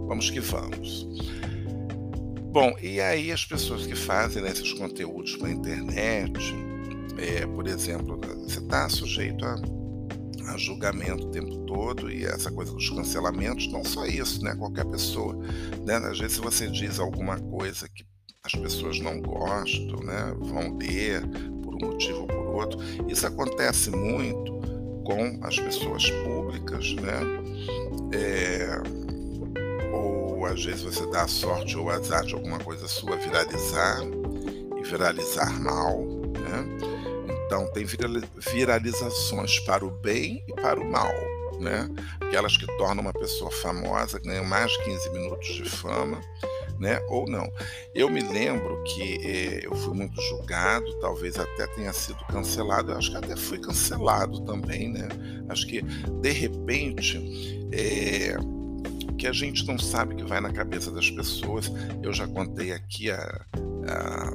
[0.07, 1.07] vamos que vamos.
[2.51, 6.39] Bom, e aí as pessoas que fazem né, esses conteúdos para a internet,
[7.17, 9.55] é, por exemplo, você está sujeito a,
[10.51, 14.55] a, julgamento o tempo todo e essa coisa dos cancelamentos, não só isso, né?
[14.55, 15.35] Qualquer pessoa.
[15.85, 15.95] Né?
[15.97, 18.05] Às vezes você diz alguma coisa que
[18.47, 20.33] as pessoas não gostam, né?
[20.39, 21.21] Vão ler
[21.61, 22.79] por um motivo ou por outro.
[23.09, 24.53] Isso acontece muito
[25.03, 27.19] com as pessoas públicas, né?
[28.13, 28.81] É,
[29.91, 33.99] ou às vezes você dá a sorte ou azar de alguma coisa sua viralizar
[34.77, 35.99] e viralizar mal,
[36.39, 36.65] né?
[37.45, 41.11] Então tem viralizações para o bem e para o mal,
[41.59, 41.89] né?
[42.21, 46.21] Aquelas que tornam uma pessoa famosa, ganham mais de 15 minutos de fama,
[46.79, 46.99] né?
[47.09, 47.51] Ou não.
[47.93, 52.91] Eu me lembro que eh, eu fui muito julgado, talvez até tenha sido cancelado.
[52.91, 55.07] Eu acho que até fui cancelado também, né?
[55.49, 57.17] Acho que de repente
[57.71, 58.35] eh,
[59.17, 61.71] que a gente não sabe que vai na cabeça das pessoas.
[62.01, 63.45] Eu já contei aqui a,
[63.87, 64.33] a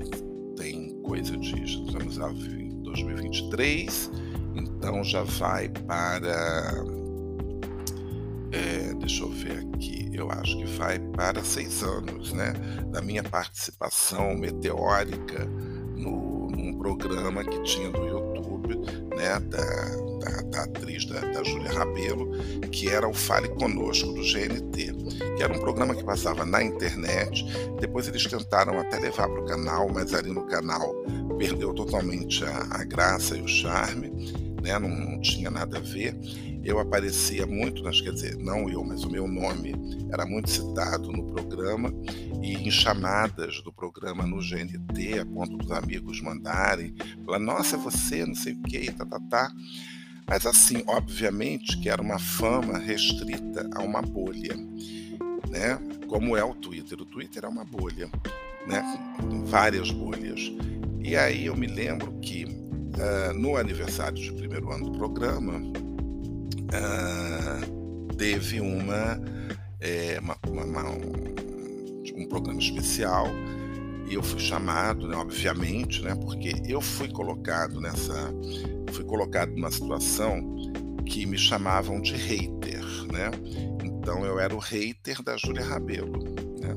[0.56, 4.10] tem coisa de estamos em 2023,
[4.54, 7.01] então já vai para
[8.52, 12.52] é, deixa eu ver aqui, eu acho que vai para seis anos, né?
[12.90, 15.46] Da minha participação meteórica
[15.96, 18.76] no, num programa que tinha no YouTube,
[19.16, 19.40] né?
[19.40, 22.30] Da, da, da atriz da, da Júlia Rabelo,
[22.70, 24.92] que era o Fale Conosco do GNT,
[25.36, 27.44] que era um programa que passava na internet.
[27.80, 30.94] Depois eles tentaram até levar para o canal, mas ali no canal
[31.38, 34.12] perdeu totalmente a, a graça e o charme,
[34.62, 34.78] né?
[34.78, 36.16] Não, não tinha nada a ver
[36.64, 39.74] eu aparecia muito, nas, quer dizer, não eu, mas o meu nome
[40.12, 41.92] era muito citado no programa
[42.40, 46.94] e em chamadas do programa no GNT, a ponto dos amigos mandarem,
[47.24, 49.52] falar, nossa, é você, não sei o que, tá, tá, tá.
[50.26, 54.54] Mas assim, obviamente que era uma fama restrita a uma bolha,
[55.50, 55.78] né?
[56.06, 57.00] Como é o Twitter.
[57.00, 58.08] O Twitter é uma bolha,
[58.66, 58.82] né?
[59.44, 60.52] Várias bolhas.
[61.00, 62.61] E aí eu me lembro que
[62.96, 65.58] uh, no aniversário de primeiro ano do programa,
[66.72, 69.20] uh, teve uma,
[69.80, 73.26] é, uma, uma um, um, programa especial
[74.08, 78.32] e eu fui chamado, né, obviamente, né, porque eu fui colocado nessa,
[78.92, 80.40] fui colocado numa situação
[81.04, 83.30] que me chamavam de hater, né?
[83.84, 86.22] Então eu era o hater da Júlia Rabelo,
[86.60, 86.74] né?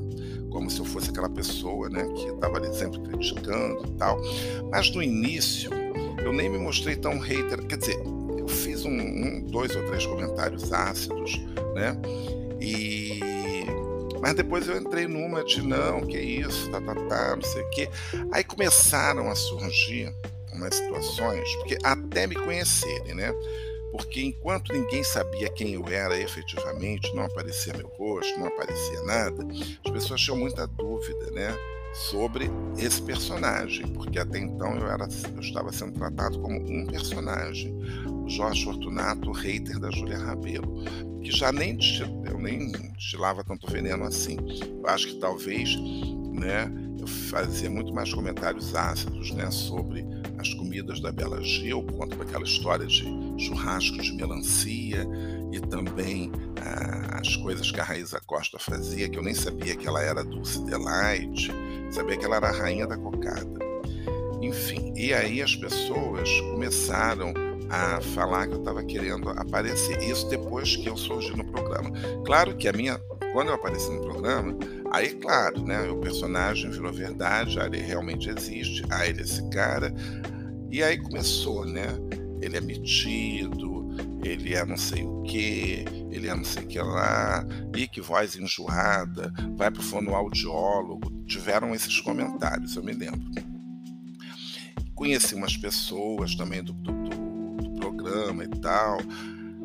[0.50, 4.20] Como se eu fosse aquela pessoa, né, que estava ali sempre criticando e tal.
[4.70, 5.70] Mas no início
[6.26, 7.98] eu nem me mostrei tão hater, quer dizer,
[8.36, 11.38] eu fiz um, um, dois ou três comentários ácidos,
[11.74, 11.96] né?
[12.60, 13.20] E
[14.20, 17.70] mas depois eu entrei numa de não, que isso, tá, tá, tá, não sei o
[17.70, 17.88] quê.
[18.32, 20.12] Aí começaram a surgir
[20.52, 23.32] umas situações, porque até me conhecerem, né?
[23.92, 29.46] Porque enquanto ninguém sabia quem eu era efetivamente, não aparecia meu rosto, não aparecia nada,
[29.84, 31.56] as pessoas tinham muita dúvida, né?
[31.96, 37.74] Sobre esse personagem, porque até então eu, era, eu estava sendo tratado como um personagem,
[38.06, 40.84] o Jorge Fortunato, o hater da Júlia Rabelo,
[41.22, 41.78] que já nem
[42.24, 44.36] eu nem destilava tanto veneno assim.
[44.62, 45.76] Eu acho que talvez,
[46.32, 50.04] né, eu fazia muito mais comentários ácidos, né, sobre
[50.38, 53.04] as comidas da Bela Gil, por conta daquela história de
[53.38, 55.06] churrasco de melancia
[55.50, 56.30] e também
[57.12, 60.60] as coisas que a Raíza Costa fazia, que eu nem sabia que ela era Dulce
[60.64, 61.50] Delight,
[61.90, 63.58] sabia que ela era a rainha da cocada.
[64.40, 67.32] Enfim, e aí as pessoas começaram
[67.68, 70.00] a falar que eu estava querendo aparecer.
[70.02, 71.90] Isso depois que eu surgi no programa.
[72.24, 72.98] Claro que a minha,
[73.32, 74.56] quando eu apareci no programa,
[74.92, 79.92] aí claro, né, o personagem virou verdade, ele realmente existe, ah, ele é esse cara.
[80.70, 81.86] E aí começou, né?
[82.40, 83.88] Ele é metido,
[84.22, 85.84] ele é não sei o que,
[86.16, 87.44] ele é não sei o que lá,
[87.76, 91.10] e que voz enjoada, vai pro fonoaudiólogo.
[91.26, 93.20] Tiveram esses comentários, eu me lembro.
[94.94, 98.98] Conheci umas pessoas também do, do, do programa e tal.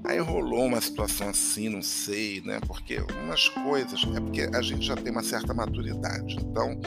[0.03, 2.59] Aí rolou uma situação assim, não sei, né?
[2.67, 6.35] Porque umas coisas, é porque a gente já tem uma certa maturidade.
[6.41, 6.79] Então,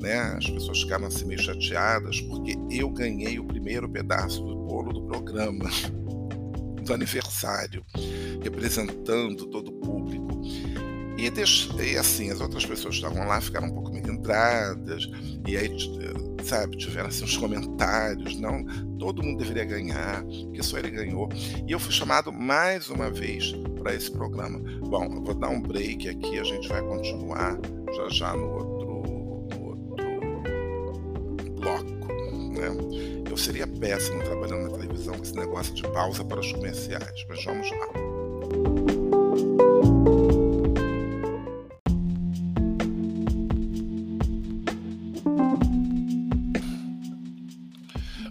[0.00, 4.92] né, as pessoas ficaram assim meio chateadas porque eu ganhei o primeiro pedaço do bolo
[4.92, 5.68] do programa
[6.88, 7.84] do aniversário,
[8.42, 10.42] representando todo o público.
[11.18, 11.30] E,
[11.82, 15.10] e assim, as outras pessoas que estavam lá ficaram um pouco melindradas,
[15.46, 15.68] e aí,
[16.44, 18.64] sabe, tiveram assim, uns comentários, não,
[18.98, 21.28] todo mundo deveria ganhar, porque só ele ganhou.
[21.66, 24.60] E eu fui chamado mais uma vez para esse programa.
[24.80, 27.58] Bom, eu vou dar um break aqui, a gente vai continuar
[27.96, 29.02] já já no outro,
[29.50, 32.08] no outro bloco.
[32.52, 33.28] Né?
[33.28, 37.44] Eu seria péssimo trabalhando na televisão com esse negócio de pausa para os comerciais, mas
[37.44, 37.88] vamos lá.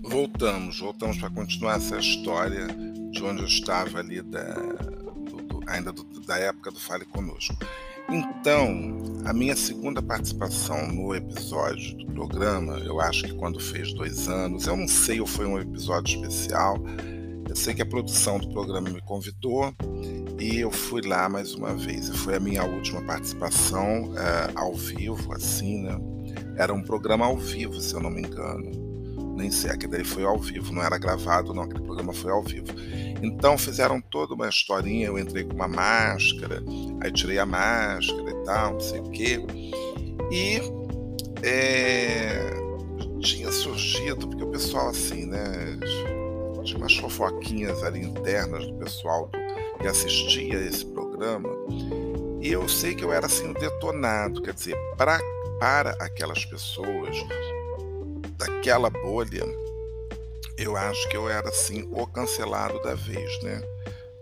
[0.04, 2.68] Voltamos, voltamos para continuar essa história
[3.12, 7.56] de onde eu estava ali da, do, do, ainda do, da época do Fale Conosco.
[8.10, 14.30] Então, a minha segunda participação no episódio do programa, eu acho que quando fez dois
[14.30, 16.78] anos, eu não sei ou foi um episódio especial,
[17.50, 19.74] eu sei que a produção do programa me convidou
[20.40, 22.10] e eu fui lá mais uma vez.
[22.20, 25.98] Foi a minha última participação é, ao vivo, assim, né?
[26.56, 28.88] Era um programa ao vivo, se eu não me engano
[29.38, 32.68] nem sei, aquele foi ao vivo, não era gravado, não, aquele programa foi ao vivo.
[33.22, 36.64] Então fizeram toda uma historinha, eu entrei com uma máscara,
[37.02, 39.40] aí tirei a máscara e tal, não sei o quê.
[40.32, 40.62] E
[41.44, 42.54] é,
[43.22, 45.78] tinha surgido, porque o pessoal assim, né,
[46.64, 49.38] tinha umas fofoquinhas ali internas do pessoal do,
[49.80, 51.50] que assistia esse programa,
[52.42, 55.20] e eu sei que eu era assim detonado, quer dizer, pra,
[55.60, 57.16] para aquelas pessoas
[58.38, 59.44] daquela bolha,
[60.58, 63.62] eu acho que eu era assim o cancelado da vez, né?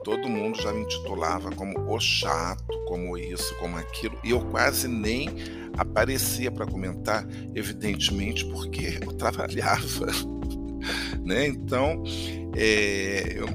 [0.04, 4.88] Todo mundo já me intitulava como o chato, como isso, como aquilo, e eu quase
[4.88, 5.30] nem
[5.78, 10.08] aparecia para comentar, evidentemente porque eu trabalhava,
[11.24, 11.48] né?
[11.48, 12.04] Então,
[12.56, 13.48] é, eu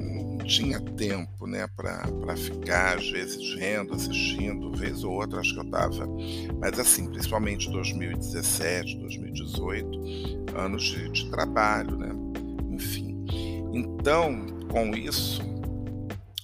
[0.43, 5.63] tinha tempo né, para ficar, às vezes, vendo, assistindo, vez ou outra, acho que eu
[5.63, 6.07] estava.
[6.59, 9.99] Mas, assim, principalmente 2017, 2018,
[10.57, 12.30] anos de, de trabalho, né?
[12.81, 13.25] Enfim.
[13.71, 15.39] Então, com isso,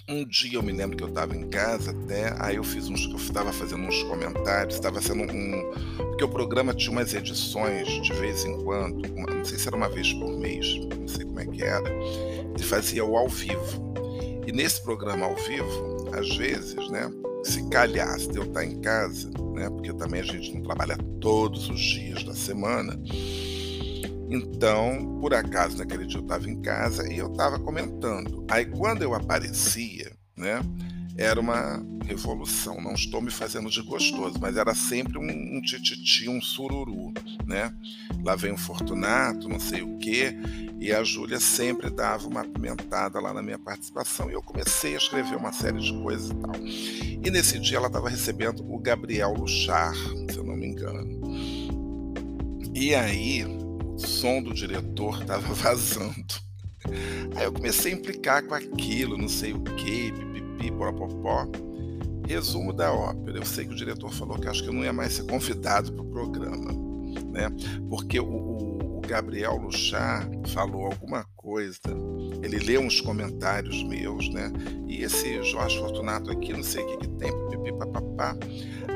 [0.08, 3.06] um dia eu me lembro que eu estava em casa até, aí eu fiz uns,
[3.06, 8.14] eu estava fazendo uns comentários, estava sendo um, porque o programa tinha umas edições de
[8.14, 11.40] vez em quando, uma, não sei se era uma vez por mês, não sei como
[11.40, 13.94] é que era, ele fazia o ao vivo.
[14.46, 17.12] E nesse programa ao vivo, às vezes, né,
[17.44, 21.68] se calhasse de eu estar em casa, né, porque também a gente não trabalha todos
[21.70, 22.98] os dias da semana,
[24.30, 28.46] então, por acaso, naquele dia eu estava em casa e eu estava comentando.
[28.50, 30.62] Aí, quando eu aparecia, né,
[31.18, 32.80] era uma revolução.
[32.80, 37.12] Não estou me fazendo de gostoso, mas era sempre um, um tititi, um sururu,
[37.46, 37.74] né?
[38.24, 40.38] Lá vem o Fortunato, não sei o quê,
[40.80, 44.98] e a Júlia sempre dava uma apimentada lá na minha participação e eu comecei a
[44.98, 46.56] escrever uma série de coisas e tal.
[46.64, 49.94] E nesse dia ela estava recebendo o Gabriel Luchar,
[50.30, 51.20] se eu não me engano.
[52.76, 53.44] E aí,
[53.98, 56.48] som do diretor estava vazando.
[57.36, 61.48] Aí eu comecei a implicar com aquilo, não sei o que, pipipi, porapopó.
[62.28, 63.38] Resumo da ópera.
[63.38, 65.94] Eu sei que o diretor falou que acho que eu não ia mais ser convidado
[65.94, 66.74] para o programa,
[67.32, 67.50] né?
[67.90, 71.80] Porque o, o, o Gabriel Luchar falou alguma coisa,
[72.44, 74.52] ele leu uns comentários meus, né?
[74.88, 78.36] E esse Jorge Fortunato aqui, não sei o que, que tem, pipipi, papapá.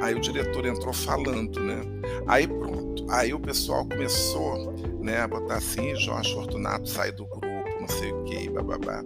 [0.01, 1.81] Aí o diretor entrou falando, né?
[2.27, 3.05] Aí pronto.
[3.09, 8.23] Aí o pessoal começou, né, botar assim, Jorge Fortunato sai do grupo, não sei o
[8.23, 9.03] que, bababá.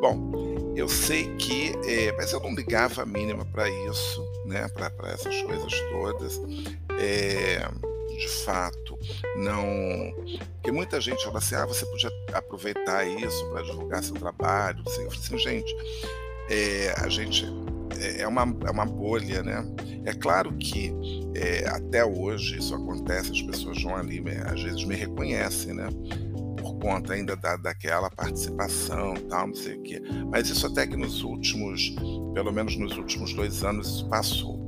[0.00, 4.90] Bom, eu sei que, é, mas eu não ligava a mínima para isso, né, para
[5.10, 6.40] essas coisas todas.
[6.98, 7.68] É,
[8.16, 8.98] de fato,
[9.36, 10.14] não.
[10.54, 14.82] Porque muita gente fala assim: ah, você podia aproveitar isso para divulgar seu trabalho.
[14.84, 15.74] Eu falei assim, gente,
[16.48, 17.46] é, a gente
[18.00, 19.64] é, é uma, é uma bolha, né?
[20.04, 20.92] É claro que
[21.34, 25.88] é, até hoje isso acontece, as pessoas vão ali, às vezes me reconhecem, né?
[26.58, 30.02] Por conta ainda da, daquela participação, tal, não sei o quê.
[30.30, 31.94] Mas isso até que nos últimos,
[32.34, 34.64] pelo menos nos últimos dois anos, isso passou.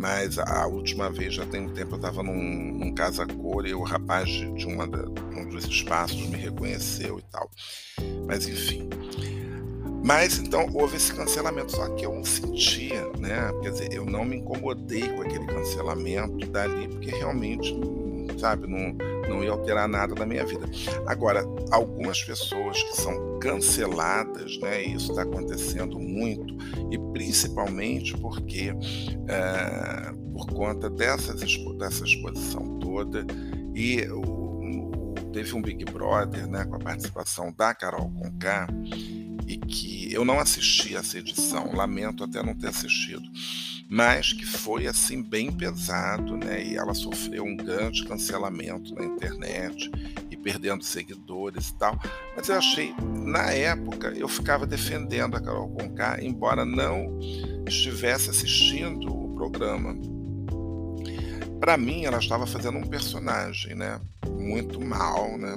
[0.00, 3.74] Mas a, última vez, já tem um tempo, eu estava num, num casa cor e
[3.74, 5.04] o rapaz de, de uma da,
[5.36, 7.50] um dos espaços me reconheceu e tal.
[8.26, 8.88] Mas enfim.
[10.02, 13.52] Mas então houve esse cancelamento, só que eu não sentia, né?
[13.62, 17.78] Quer dizer, eu não me incomodei com aquele cancelamento dali, porque realmente,
[18.38, 18.96] sabe, não,
[19.28, 20.68] não ia alterar nada na minha vida.
[21.06, 24.84] Agora, algumas pessoas que são canceladas, né?
[24.84, 26.56] E isso está acontecendo muito,
[26.90, 28.72] e principalmente porque
[29.28, 31.40] é, por conta dessas,
[31.78, 33.26] dessa exposição toda,
[33.74, 38.66] e o, o, teve um Big Brother, né, com a participação da Carol Conká,
[39.50, 43.28] e que eu não assisti essa edição, lamento até não ter assistido,
[43.88, 46.64] mas que foi assim bem pesado, né?
[46.64, 49.90] E ela sofreu um grande cancelamento na internet
[50.30, 51.98] e perdendo seguidores e tal.
[52.36, 57.18] Mas eu achei, na época, eu ficava defendendo a Carol Conká, embora não
[57.66, 59.96] estivesse assistindo o programa.
[61.58, 64.00] Para mim, ela estava fazendo um personagem, né?
[64.28, 65.56] Muito mal, né?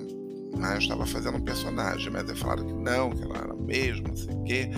[0.57, 4.15] Mas estava fazendo um personagem, mas aí falaram que não, que ela era mesmo, não
[4.15, 4.69] sei o quê.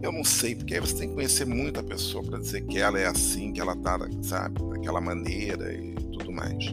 [0.00, 2.78] Eu não sei, porque aí você tem que conhecer muito a pessoa para dizer que
[2.78, 6.64] ela é assim, que ela tá, sabe, daquela maneira e tudo mais.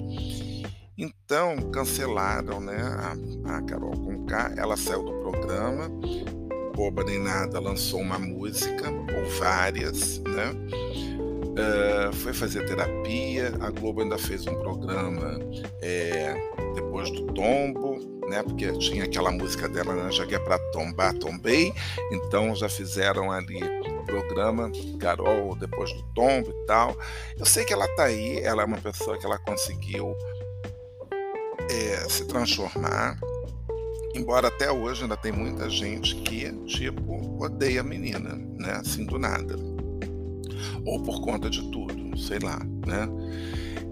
[0.97, 5.89] Então, cancelaram, né, a, a Carol Conká, ela saiu do programa,
[6.75, 10.53] boba nem nada, lançou uma música, ou várias, né,
[11.55, 15.39] uh, foi fazer terapia, a Globo ainda fez um programa
[15.81, 16.33] é,
[16.75, 18.43] depois do tombo, né?
[18.43, 20.11] Porque tinha aquela música dela, né?
[20.11, 21.73] Já que é para tombar, tombei.
[22.11, 23.59] Então já fizeram ali
[24.05, 26.97] programa Carol depois do tombo e tal.
[27.37, 30.15] Eu sei que ela tá aí, ela é uma pessoa que ela conseguiu
[31.69, 33.19] é, se transformar.
[34.13, 38.71] Embora até hoje ainda tem muita gente que, tipo, odeia a menina, né?
[38.79, 39.55] Assim do nada.
[40.85, 43.09] Ou por conta de tudo, sei lá, né?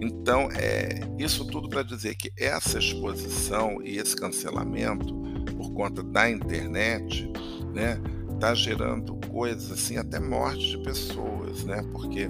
[0.03, 5.13] Então, é, isso tudo para dizer que essa exposição e esse cancelamento
[5.55, 7.31] por conta da internet,
[7.73, 8.01] né,
[8.33, 11.81] está gerando coisas assim, até morte de pessoas, né?
[11.93, 12.29] Porque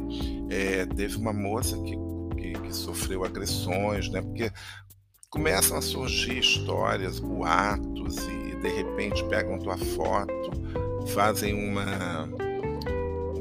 [0.49, 1.97] é, teve uma moça que,
[2.35, 4.21] que, que, sofreu agressões, né?
[4.21, 4.51] Porque
[5.31, 10.51] começam a surgir histórias, boatos e de repente pegam tua foto,
[11.07, 12.27] fazem uma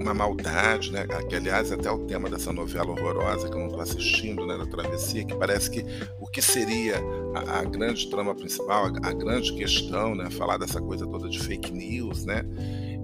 [0.02, 1.06] uma maldade, né?
[1.28, 4.58] Que aliás até o tema dessa novela horrorosa que eu não estou assistindo, né?
[4.58, 5.84] Da travessia, que parece que
[6.20, 6.96] o que seria
[7.34, 10.30] a, a grande trama principal, a, a, grande questão, né?
[10.30, 12.44] Falar dessa coisa toda de fake news, né?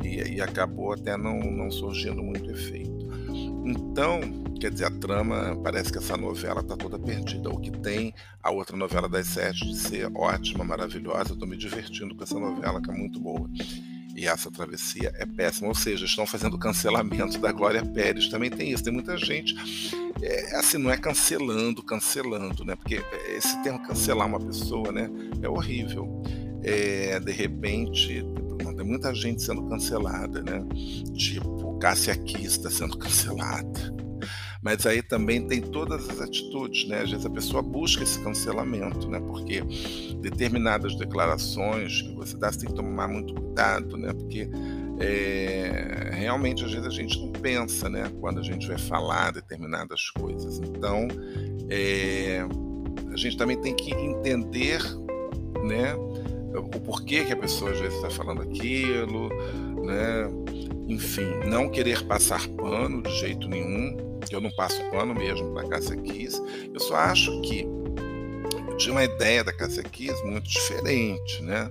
[0.03, 3.09] E, e acabou até não, não surgindo muito efeito.
[3.65, 4.21] Então,
[4.61, 7.51] quer dizer, a trama parece que essa novela está toda perdida.
[7.51, 11.31] O que tem a outra novela das sete de ser ótima, maravilhosa.
[11.31, 13.49] Eu estou me divertindo com essa novela que é muito boa
[14.19, 15.69] e essa travessia é péssima.
[15.69, 18.29] Ou seja, estão fazendo cancelamento da Glória Pérez.
[18.29, 18.83] Também tem isso.
[18.83, 19.55] Tem muita gente.
[20.21, 22.75] É, assim, não é cancelando, cancelando, né?
[22.75, 25.09] Porque esse termo cancelar uma pessoa, né?
[25.41, 26.23] É horrível.
[26.65, 28.25] É, de repente,
[28.77, 30.67] tem muita gente sendo cancelada, né?
[31.15, 34.08] Tipo, Cássia Kiss está sendo cancelada
[34.63, 37.03] mas aí também tem todas as atitudes, né?
[37.03, 39.21] Às vezes a pessoa busca esse cancelamento, né?
[39.21, 39.63] Porque
[40.21, 44.13] determinadas declarações que você dá, você tem que tomar muito cuidado, né?
[44.13, 44.49] Porque
[44.99, 48.11] é, realmente às vezes a gente não pensa, né?
[48.21, 50.59] Quando a gente vai falar determinadas coisas.
[50.59, 51.07] Então,
[51.69, 52.45] é,
[53.13, 54.83] a gente também tem que entender,
[55.65, 55.95] né?
[56.55, 59.29] O porquê que a pessoa às vezes está falando aquilo,
[59.81, 60.29] né?
[60.89, 65.97] Enfim, não querer passar pano de jeito nenhum, eu não passo pano mesmo para Cássia
[65.97, 66.41] Kiss.
[66.73, 67.67] Eu só acho que
[68.69, 71.69] eu tinha uma ideia da Cássia Kiss muito diferente, né?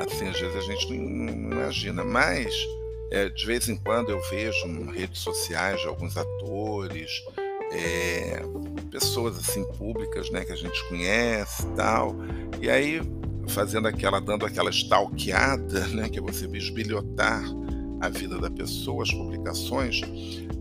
[0.00, 2.54] Assim, às vezes a gente não, não imagina, mas
[3.10, 7.24] é, de vez em quando eu vejo em redes sociais de alguns atores,
[7.72, 8.40] é,
[8.90, 12.16] pessoas assim públicas, né, que a gente conhece, tal,
[12.60, 13.00] e aí
[13.48, 17.42] fazendo aquela, dando aquela stalkeada, né, que é você bisbilhotar
[18.00, 20.00] a vida da pessoa, as publicações,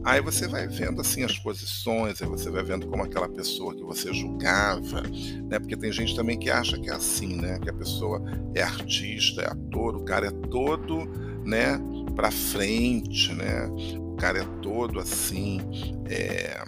[0.03, 3.83] aí você vai vendo assim as posições, aí você vai vendo como aquela pessoa que
[3.83, 5.01] você julgava,
[5.49, 5.59] né?
[5.59, 7.59] Porque tem gente também que acha que é assim, né?
[7.59, 8.21] Que a pessoa
[8.53, 11.05] é artista, é ator, o cara é todo,
[11.43, 11.79] né?
[12.15, 13.67] Para frente, né?
[13.99, 15.59] O cara é todo assim,
[16.09, 16.63] é,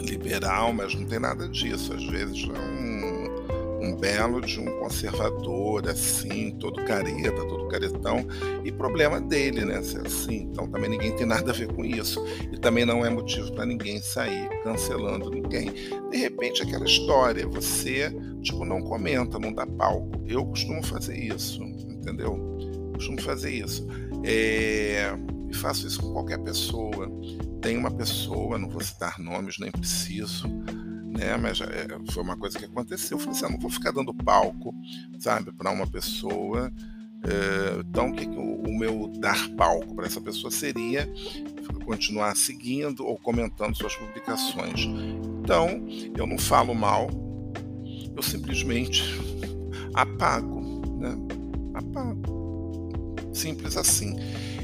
[0.00, 1.92] liberal, mas não tem nada disso.
[1.92, 2.95] Às vezes é um
[3.86, 8.26] um belo de um conservador, assim, todo careta, todo caretão,
[8.64, 9.82] e problema dele, né?
[9.82, 10.48] Ser assim.
[10.50, 12.24] Então também ninguém tem nada a ver com isso.
[12.52, 15.72] E também não é motivo para ninguém sair cancelando ninguém.
[16.10, 20.10] De repente, aquela história, você, tipo, não comenta, não dá palco.
[20.26, 22.36] Eu costumo fazer isso, entendeu?
[22.94, 23.86] Costumo fazer isso.
[24.24, 25.12] É...
[25.48, 27.10] E faço isso com qualquer pessoa.
[27.60, 30.48] Tem uma pessoa, não vou citar nomes, nem preciso,
[31.06, 31.36] né?
[31.36, 33.16] Mas é, foi uma coisa que aconteceu.
[33.16, 34.74] Eu falei assim, eu não vou ficar dando palco,
[35.18, 36.72] sabe, para uma pessoa.
[37.24, 41.08] É, então, que, o, o meu dar palco para essa pessoa seria
[41.86, 44.84] continuar seguindo ou comentando suas publicações.
[45.40, 45.86] Então,
[46.16, 47.08] eu não falo mal,
[48.14, 49.02] eu simplesmente
[49.94, 50.60] apago,
[50.98, 51.16] né?
[51.74, 52.90] Apago.
[53.32, 54.16] Simples assim.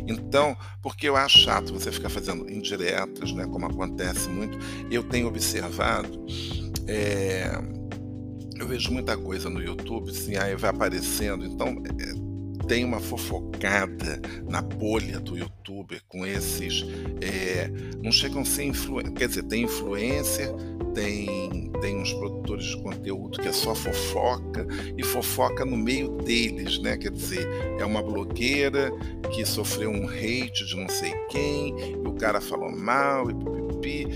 [0.07, 4.59] Então, porque eu acho chato você ficar fazendo indiretas, né, como acontece muito,
[4.91, 6.25] eu tenho observado,
[6.87, 7.51] é,
[8.59, 14.21] eu vejo muita coisa no YouTube, assim, aí vai aparecendo, então é, tem uma fofocada
[14.49, 16.85] na bolha do YouTube com esses.
[17.21, 17.69] É,
[18.03, 20.49] não chegam a ser influência, quer dizer, tem influencer,
[20.95, 24.67] tem, tem uns produtores de conteúdo que é só fofoca
[24.97, 26.97] e fofoca no meio deles, né?
[26.97, 28.91] Quer dizer, é uma blogueira
[29.33, 34.09] que sofreu um hate de não sei quem, e o cara falou mal e pipipi.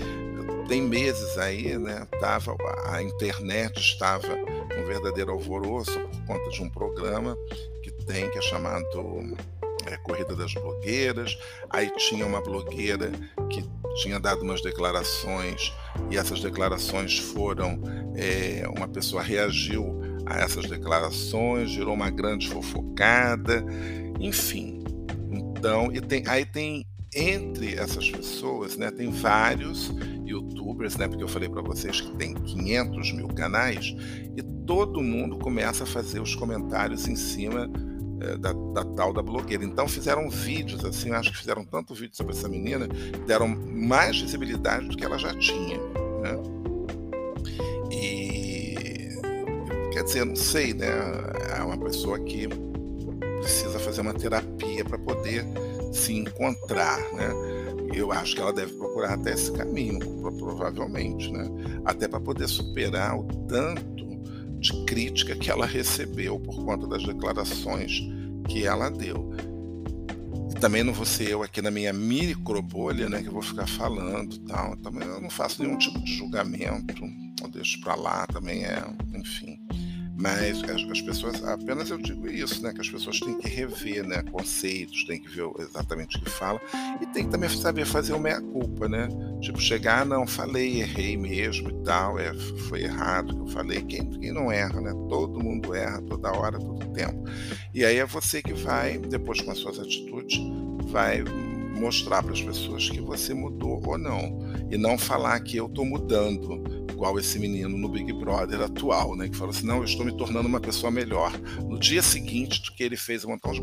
[0.67, 2.05] Tem meses aí, né?
[2.19, 2.55] Tava,
[2.87, 4.35] a internet estava
[4.77, 7.37] um verdadeiro alvoroço por conta de um programa
[7.81, 8.85] que tem, que é chamado
[9.85, 11.37] é, Corrida das Blogueiras.
[11.69, 13.11] Aí tinha uma blogueira
[13.49, 13.63] que
[13.95, 15.73] tinha dado umas declarações
[16.09, 17.81] e essas declarações foram.
[18.15, 23.63] É, uma pessoa reagiu a essas declarações, gerou uma grande fofocada,
[24.19, 24.83] enfim.
[25.31, 29.91] Então, e tem, aí tem entre essas pessoas, né, tem vários
[30.25, 33.95] youtubers, né, porque eu falei para vocês que tem 500 mil canais,
[34.35, 37.69] e todo mundo começa a fazer os comentários em cima
[38.21, 39.63] é, da, da, tal da blogueira.
[39.63, 42.87] Então fizeram vídeos, assim, acho que fizeram tanto vídeo sobre essa menina,
[43.25, 45.77] deram mais visibilidade do que ela já tinha.
[46.21, 46.37] Né?
[47.91, 49.09] E
[49.93, 50.87] quer dizer, não sei, né?
[51.57, 52.47] É uma pessoa que
[53.39, 55.45] precisa fazer uma terapia para poder
[55.91, 57.29] se encontrar, né?
[57.93, 59.99] Eu acho que ela deve procurar até esse caminho,
[60.37, 61.49] provavelmente, né?
[61.85, 64.06] Até para poder superar o tanto
[64.59, 68.01] de crítica que ela recebeu por conta das declarações
[68.47, 69.31] que ela deu.
[70.51, 73.67] E também não vou ser eu aqui na minha micro bolha, né, que vou ficar
[73.67, 74.75] falando, tal.
[74.77, 77.03] Também eu não faço nenhum tipo de julgamento,
[77.41, 78.83] eu deixo para lá, também é,
[79.13, 79.59] enfim.
[80.19, 82.73] Mas as, as, pessoas, apenas eu digo isso, né?
[82.73, 86.59] Que as pessoas têm que rever né, conceitos, têm que ver exatamente o que fala
[86.99, 89.07] e tem que também saber fazer o meia-culpa, né?
[89.41, 92.33] Tipo, chegar, não, falei, errei mesmo e tal, é,
[92.67, 93.81] foi errado que eu falei.
[93.83, 94.91] Quem, quem não erra, né?
[95.07, 97.23] Todo mundo erra, toda hora, todo tempo.
[97.71, 100.39] E aí é você que vai, depois com as suas atitudes,
[100.85, 101.23] vai
[101.77, 104.39] mostrar para as pessoas que você mudou ou não.
[104.71, 109.29] E não falar que eu estou mudando igual esse menino no Big Brother atual, né?
[109.29, 111.31] Que falou assim: não, eu estou me tornando uma pessoa melhor.
[111.63, 113.61] No dia seguinte que ele fez um montão de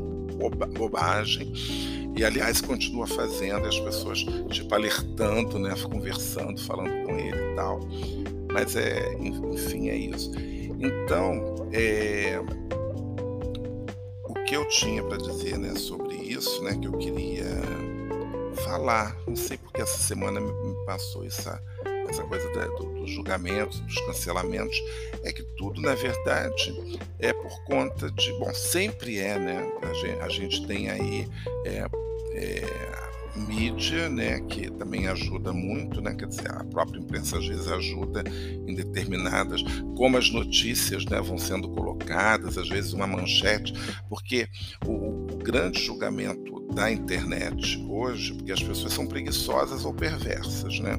[0.78, 1.53] bobagem,
[2.16, 4.20] e aliás continua fazendo, e as pessoas,
[4.51, 5.74] tipo, alertando, né?
[5.82, 7.80] Conversando, falando com ele e tal.
[8.53, 10.30] Mas é, enfim, é isso.
[10.78, 12.41] Então, é,
[14.22, 17.45] o que eu tinha para dizer né, sobre isso, né, que eu queria
[18.64, 21.61] falar, não sei porque essa semana me passou essa
[22.15, 24.81] essa coisa da, do, dos julgamentos, dos cancelamentos,
[25.25, 28.33] é que tudo, na verdade, é por conta de.
[28.35, 29.73] Bom, sempre é, né?
[29.83, 31.29] A gente, a gente tem aí.
[31.65, 31.87] É,
[32.37, 37.68] é, mídia, né, que também ajuda muito, né, quer dizer, a própria imprensa às vezes
[37.68, 38.22] ajuda
[38.66, 39.62] em determinadas,
[39.97, 43.72] como as notícias, né, vão sendo colocadas, às vezes uma manchete,
[44.09, 44.49] porque
[44.87, 50.99] o, o grande julgamento da internet hoje, porque as pessoas são preguiçosas ou perversas, né?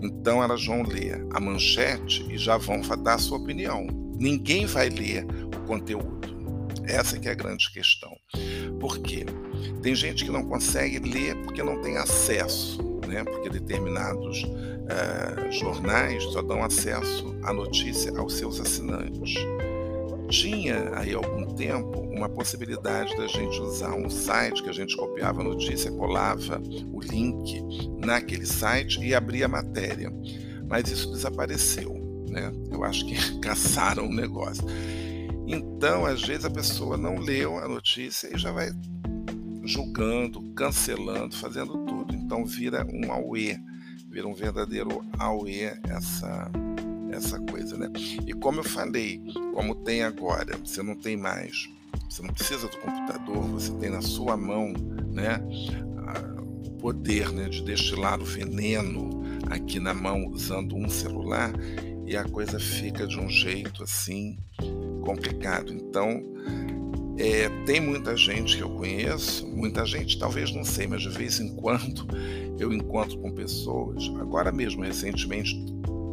[0.00, 3.86] Então elas vão ler a manchete e já vão dar a sua opinião.
[4.18, 5.26] Ninguém vai ler
[5.56, 6.35] o conteúdo.
[6.86, 8.16] Essa que é a grande questão.
[8.80, 9.26] Por quê?
[9.82, 13.24] Tem gente que não consegue ler porque não tem acesso, né?
[13.24, 19.34] Porque determinados uh, jornais só dão acesso à notícia aos seus assinantes
[20.28, 25.40] tinha aí algum tempo uma possibilidade da gente usar um site que a gente copiava
[25.40, 26.60] a notícia, colava
[26.92, 27.62] o link
[28.04, 30.12] naquele site e abria a matéria.
[30.68, 31.94] Mas isso desapareceu,
[32.28, 32.52] né?
[32.70, 34.64] Eu acho que caçaram o negócio.
[35.46, 38.70] Então, às vezes a pessoa não leu a notícia e já vai
[39.66, 42.14] julgando, cancelando, fazendo tudo.
[42.14, 43.58] Então vira um auê,
[44.08, 46.50] vira um verdadeiro auê essa
[47.10, 47.88] essa coisa, né?
[48.26, 49.22] E como eu falei,
[49.54, 51.68] como tem agora, você não tem mais,
[52.10, 54.72] você não precisa do computador, você tem na sua mão,
[55.12, 55.40] né,
[56.62, 61.52] o poder, né, de destilar o veneno aqui na mão usando um celular
[62.04, 64.36] e a coisa fica de um jeito assim
[65.06, 65.72] complicado.
[65.72, 66.22] Então,
[67.18, 71.40] é, tem muita gente que eu conheço, muita gente talvez não sei, mas de vez
[71.40, 72.06] em quando
[72.58, 74.10] eu encontro com pessoas.
[74.20, 75.56] Agora mesmo, recentemente,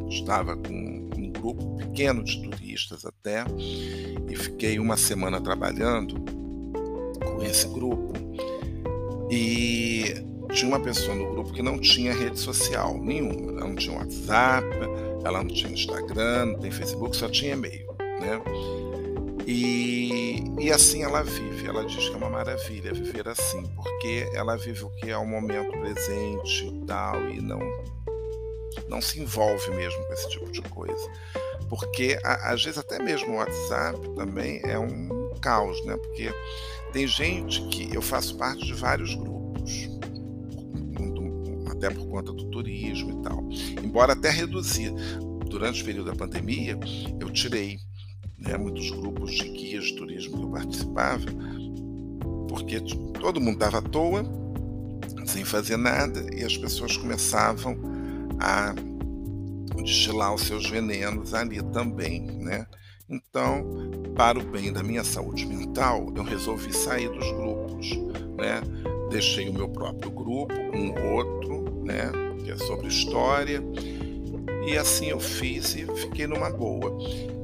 [0.07, 3.43] estava com um grupo pequeno de turistas até,
[4.29, 6.15] e fiquei uma semana trabalhando
[7.25, 8.13] com esse grupo.
[9.29, 10.13] E
[10.53, 13.51] tinha uma pessoa no grupo que não tinha rede social nenhuma.
[13.51, 14.67] Ela não tinha WhatsApp,
[15.23, 17.93] ela não tinha Instagram, não tem Facebook, só tinha e-mail.
[17.99, 18.41] Né?
[19.45, 21.67] E, e assim ela vive.
[21.67, 25.25] Ela diz que é uma maravilha viver assim, porque ela vive o que é o
[25.25, 27.59] momento presente e tal, e não
[28.89, 31.11] não se envolve mesmo com esse tipo de coisa.
[31.69, 35.95] Porque às vezes até mesmo o WhatsApp também é um caos, né?
[35.97, 36.31] Porque
[36.91, 39.89] tem gente que eu faço parte de vários grupos,
[41.83, 43.43] até por conta do turismo e tal.
[43.83, 44.93] Embora até reduzir.
[45.47, 46.79] Durante o período da pandemia,
[47.19, 47.77] eu tirei
[48.43, 51.25] né, muitos grupos de guias de turismo que eu participava,
[52.49, 52.81] porque
[53.19, 54.23] todo mundo estava à toa,
[55.25, 57.77] sem fazer nada, e as pessoas começavam
[58.39, 58.75] a
[59.81, 62.67] destilar os seus venenos ali também, né?
[63.09, 63.65] Então,
[64.15, 67.89] para o bem da minha saúde mental, eu resolvi sair dos grupos,
[68.37, 68.61] né?
[69.09, 72.11] Deixei o meu próprio grupo, um outro, né?
[72.43, 73.63] Que é sobre história,
[74.65, 76.97] e assim eu fiz e fiquei numa boa.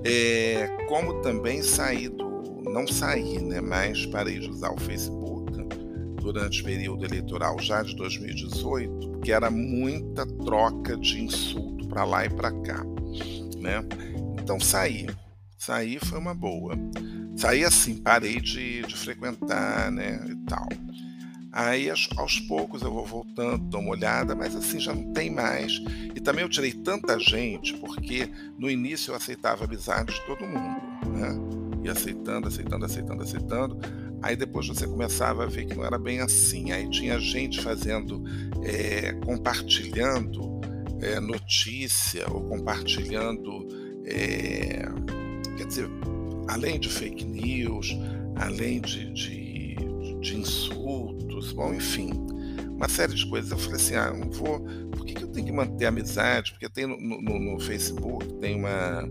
[0.03, 3.61] É, como também saí do, não saí, né?
[3.61, 5.39] Mas parei de usar o Facebook
[6.21, 12.25] durante o período eleitoral já de 2018, porque era muita troca de insulto para lá
[12.25, 12.83] e para cá,
[13.57, 13.83] né?
[14.39, 15.07] Então saí,
[15.57, 16.75] saí foi uma boa.
[17.35, 20.67] Saí assim, parei de, de frequentar, né, e tal.
[21.51, 25.31] Aí aos, aos, poucos eu vou voltando, dou uma olhada, mas assim já não tem
[25.31, 25.81] mais.
[26.15, 30.81] E também eu tirei tanta gente, porque no início eu aceitava amizade de todo mundo,
[31.09, 31.35] né?
[31.83, 33.79] E aceitando, aceitando, aceitando, aceitando.
[34.21, 36.71] Aí depois você começava a ver que não era bem assim.
[36.71, 38.23] Aí tinha gente fazendo,
[38.63, 40.59] é, compartilhando
[41.01, 43.67] é, notícia ou compartilhando,
[44.05, 44.85] é,
[45.57, 45.89] quer dizer,
[46.47, 47.97] além de fake news,
[48.35, 49.75] além de, de,
[50.19, 52.11] de, insultos, bom, enfim,
[52.69, 53.51] uma série de coisas.
[53.51, 54.59] Eu falei assim, ah, não vou,
[54.91, 56.51] por que, que eu tenho que manter amizade?
[56.51, 59.03] Porque tem no, no, no Facebook, tem uma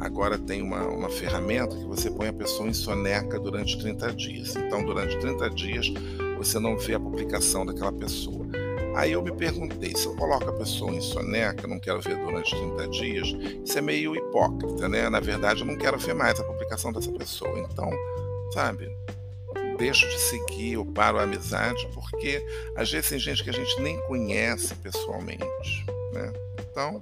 [0.00, 4.54] agora tem uma, uma ferramenta que você põe a pessoa em soneca durante 30 dias.
[4.56, 5.86] Então, durante 30 dias,
[6.36, 8.44] você não vê a publicação daquela pessoa.
[8.94, 12.54] Aí eu me perguntei, se eu coloco a pessoa em soneca, não quero ver durante
[12.54, 13.28] 30 dias,
[13.64, 15.08] isso é meio hipócrita, né?
[15.08, 17.58] Na verdade, eu não quero ver mais a publicação dessa pessoa.
[17.58, 17.90] Então,
[18.52, 18.96] sabe,
[19.76, 22.44] deixo de seguir, eu paro a amizade, porque
[22.76, 26.32] às vezes tem gente que a gente nem conhece pessoalmente, né?
[26.70, 27.00] Então,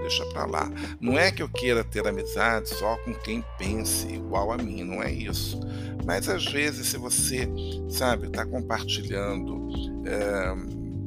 [0.00, 0.70] deixa para lá.
[1.00, 5.02] Não é que eu queira ter amizade só com quem pense igual a mim, não
[5.02, 5.60] é isso.
[6.04, 7.48] Mas às vezes, se você,
[7.88, 9.70] sabe, está compartilhando,
[10.06, 10.54] é,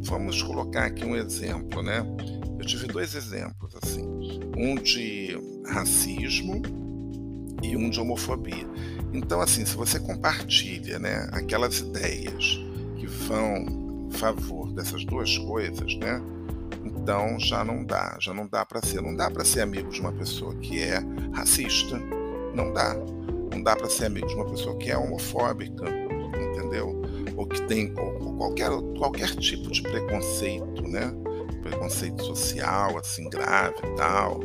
[0.02, 2.06] vamos colocar aqui um exemplo, né?
[2.58, 4.06] Eu tive dois exemplos assim,
[4.58, 5.38] um de
[5.68, 6.62] racismo
[7.62, 8.68] e um de homofobia.
[9.14, 12.60] Então, assim, se você compartilha, né, aquelas ideias
[12.98, 16.22] que vão a favor dessas duas coisas, né?
[16.86, 20.00] Então já não dá, já não dá para ser, não dá para ser amigo de
[20.00, 21.00] uma pessoa que é
[21.34, 21.98] racista,
[22.54, 22.96] não dá.
[23.52, 27.02] Não dá para ser amigo de uma pessoa que é homofóbica, entendeu?
[27.36, 31.14] Ou que tem ou qualquer qualquer tipo de preconceito, né?
[31.62, 34.40] Preconceito social, assim grave, e tal,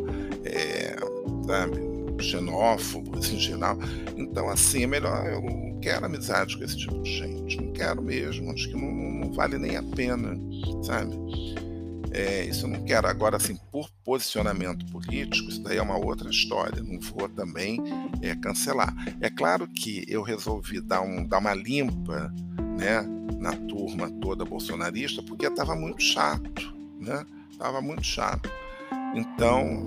[0.44, 0.96] é,
[1.46, 1.89] sabe?
[2.22, 3.78] Xenófobo, assim, em geral.
[4.16, 5.26] Então, assim, é melhor.
[5.26, 7.56] Eu não quero amizade com esse tipo de gente.
[7.60, 8.50] Não quero mesmo.
[8.50, 10.38] Acho que não, não vale nem a pena,
[10.82, 11.16] sabe?
[12.12, 13.06] É, isso eu não quero.
[13.06, 16.82] Agora, assim, por posicionamento político, isso daí é uma outra história.
[16.82, 17.80] Não vou também
[18.20, 18.92] é, cancelar.
[19.20, 22.32] É claro que eu resolvi dar, um, dar uma limpa
[22.78, 23.02] né,
[23.38, 26.74] na turma toda bolsonarista, porque estava muito chato.
[26.98, 27.24] Né?
[27.50, 28.50] Estava muito chato.
[29.14, 29.84] Então,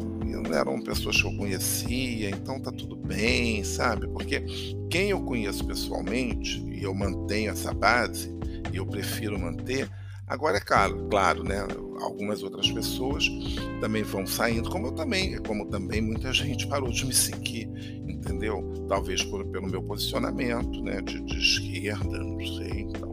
[0.54, 4.08] eram pessoas que eu conhecia, então tá tudo bem, sabe?
[4.08, 4.44] Porque
[4.90, 8.36] quem eu conheço pessoalmente, e eu mantenho essa base,
[8.72, 9.90] e eu prefiro manter,
[10.26, 11.60] Agora é claro, claro, né?
[12.02, 13.30] Algumas outras pessoas
[13.82, 17.70] também vão saindo, como eu também, como também muita gente parou de me seguir,
[18.08, 18.64] entendeu?
[18.88, 21.02] Talvez por, pelo meu posicionamento, né?
[21.02, 23.12] De, de esquerda, não sei, talvez.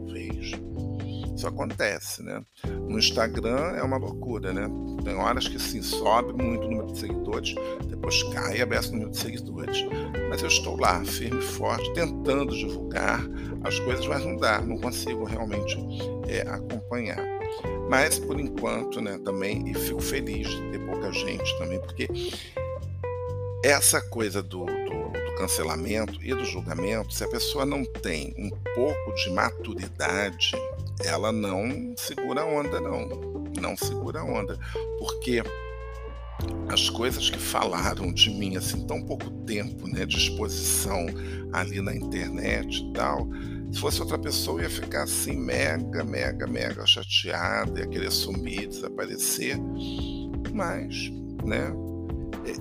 [1.41, 2.39] Isso acontece, né?
[2.87, 4.69] No Instagram é uma loucura, né?
[5.03, 7.55] Tem horas que assim sobe muito o número de seguidores,
[7.87, 9.83] depois cai e o número de seguidores.
[10.29, 13.19] Mas eu estou lá, firme e forte, tentando divulgar
[13.63, 15.79] as coisas, mas não dá, não consigo realmente
[16.27, 17.25] é, acompanhar.
[17.89, 22.07] Mas por enquanto, né, também, e fico feliz de ter pouca gente também, porque
[23.63, 28.51] essa coisa do, do, do cancelamento e do julgamento, se a pessoa não tem um
[28.75, 30.51] pouco de maturidade
[31.05, 33.07] ela não segura a onda, não.
[33.59, 34.57] Não segura a onda.
[34.99, 35.43] Porque
[36.69, 41.05] as coisas que falaram de mim assim tão pouco tempo né, de exposição
[41.53, 43.27] ali na internet e tal,
[43.71, 49.57] se fosse outra pessoa ia ficar assim mega, mega, mega chateada, ia querer sumir, desaparecer.
[50.53, 51.11] Mas,
[51.45, 51.73] né?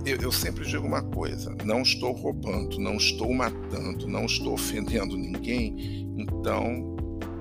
[0.05, 5.17] Eu, eu sempre digo uma coisa: não estou roubando, não estou matando, não estou ofendendo
[5.17, 6.97] ninguém, então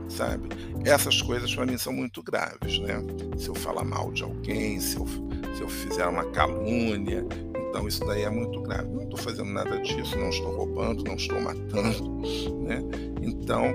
[0.10, 0.49] sabe?
[0.86, 3.01] Essas coisas para mim são muito graves, né?
[3.38, 5.07] Se eu falar mal de alguém, se eu,
[5.55, 7.26] se eu fizer uma calúnia,
[7.70, 8.89] então isso daí é muito grave.
[8.89, 12.22] Não estou fazendo nada disso, não estou roubando, não estou matando,
[12.62, 12.82] né?
[13.22, 13.66] Então,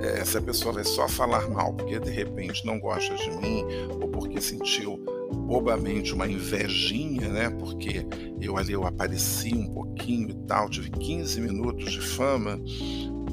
[0.00, 3.64] é, se a pessoa vai só falar mal porque de repente não gosta de mim
[4.00, 5.02] ou porque sentiu
[5.46, 7.50] bobamente uma invejinha, né?
[7.50, 8.06] Porque
[8.40, 12.60] eu ali eu apareci um pouquinho e tal, tive 15 minutos de fama,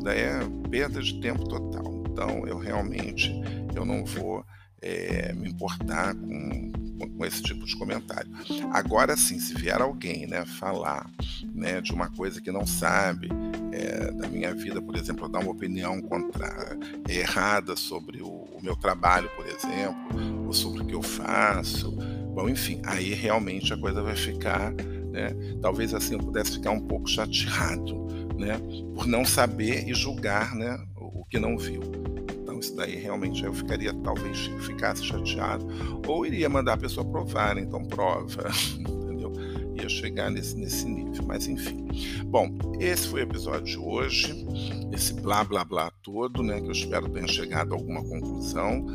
[0.04, 0.40] daí é
[0.70, 1.97] perda de tempo total.
[2.18, 3.32] Então, eu realmente
[3.76, 4.44] eu não vou
[4.82, 6.72] é, me importar com,
[7.16, 8.32] com, esse tipo de comentário.
[8.74, 11.08] Agora sim, se vier alguém né, falar
[11.54, 13.30] né, de uma coisa que não sabe
[13.72, 16.76] é, da minha vida, por exemplo, dar uma opinião contra,
[17.08, 21.92] errada sobre o, o meu trabalho, por exemplo, ou sobre o que eu faço,
[22.34, 24.74] bom, enfim, aí realmente a coisa vai ficar
[25.18, 25.30] né?
[25.62, 27.96] Talvez assim eu pudesse ficar um pouco chateado,
[28.38, 28.60] né?
[28.94, 30.78] Por não saber e julgar, né?
[31.14, 31.82] O, que não viu.
[32.42, 35.68] Então isso daí realmente eu ficaria, talvez ficasse chateado,
[36.08, 37.62] ou iria mandar a pessoa provar, né?
[37.62, 38.50] então prova,
[38.80, 39.32] entendeu?
[39.76, 41.88] Ia chegar nesse, nesse nível, mas enfim.
[42.26, 42.50] Bom,
[42.80, 44.48] esse foi o episódio de hoje,
[44.92, 46.60] esse blá blá blá todo, né?
[46.62, 48.86] Que eu espero tenha chegado a alguma conclusão.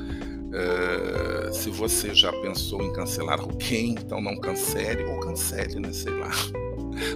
[0.52, 5.92] Uh, se você já pensou em cancelar alguém, então não cancele ou cancele, né?
[5.92, 6.30] Sei lá.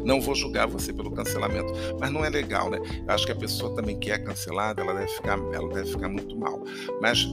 [0.04, 2.78] Não vou julgar você pelo cancelamento, mas não é legal, né?
[3.06, 6.08] Eu acho que a pessoa também que é cancelada, ela deve ficar, ela deve ficar
[6.08, 6.62] muito mal.
[7.00, 7.26] Mas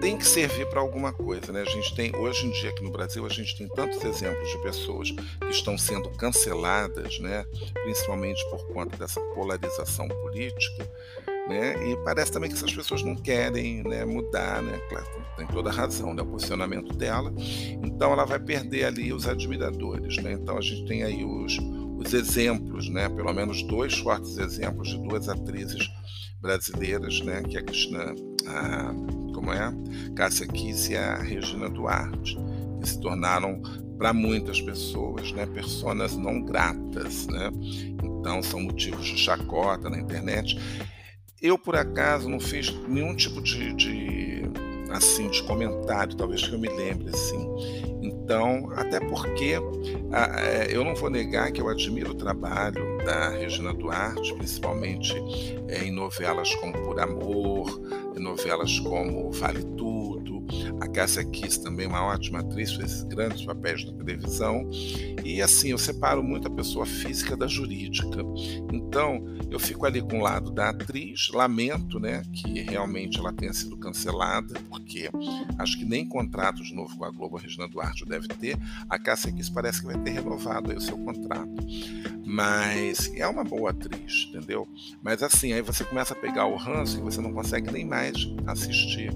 [0.00, 1.62] tem que servir para alguma coisa, né?
[1.62, 4.62] A gente tem hoje em dia aqui no Brasil a gente tem tantos exemplos de
[4.62, 7.44] pessoas que estão sendo canceladas, né?
[7.82, 10.88] Principalmente por conta dessa polarização política
[11.48, 11.90] né?
[11.90, 14.78] E parece também que essas pessoas não querem né, mudar, né?
[14.88, 16.22] Claro, tem toda a razão, né?
[16.22, 17.32] O posicionamento dela.
[17.82, 20.32] Então ela vai perder ali os admiradores, né?
[20.32, 21.56] Então a gente tem aí os,
[21.98, 23.08] os exemplos, né?
[23.08, 25.88] Pelo menos dois fortes exemplos de duas atrizes
[26.40, 27.42] brasileiras, né?
[27.42, 28.14] Que é a Cristina,
[28.46, 28.92] a,
[29.32, 29.72] como é?
[30.14, 32.36] Cássia Kiss e a Regina Duarte,
[32.80, 33.62] que se tornaram
[33.96, 37.50] para muitas pessoas, né, personas não gratas, né?
[38.02, 40.58] Então são motivos de chacota na internet.
[41.46, 44.42] Eu, por acaso, não fiz nenhum tipo de, de
[44.90, 47.48] assim de comentário, talvez que eu me lembre assim.
[48.02, 49.54] Então, até porque
[50.70, 55.14] eu não vou negar que eu admiro o trabalho da Regina Duarte, principalmente
[55.68, 57.80] é, em novelas como Por Amor,
[58.16, 60.44] em novelas como Vale Tudo.
[60.80, 64.68] A Cássia Kiss também uma ótima atriz, fez grandes papéis na televisão.
[65.24, 68.18] E assim, eu separo muito a pessoa física da jurídica.
[68.72, 73.52] Então, eu fico ali com o lado da atriz, lamento né, que realmente ela tenha
[73.52, 75.10] sido cancelada, porque
[75.58, 78.56] acho que nem contrato de novo com a Globo a Regina Duarte deve ter.
[78.88, 81.50] A Cássia Kiss parece que vai ter renovado o seu contrato.
[82.24, 84.66] Mas é uma boa atriz, entendeu?
[85.02, 88.16] Mas assim, aí você começa a pegar o ranço e você não consegue nem mais
[88.46, 89.12] assistir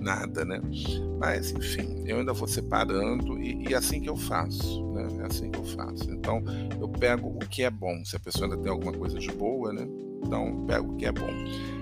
[0.00, 0.60] nada, né?
[1.18, 5.08] Mas enfim, eu ainda vou separando e, e é assim que eu faço, né?
[5.20, 6.10] É assim que eu faço.
[6.10, 6.42] Então
[6.80, 8.04] eu pego o que é bom.
[8.04, 9.86] Se a pessoa ainda tem alguma coisa de boa, né?
[10.24, 11.32] Então pego o que é bom.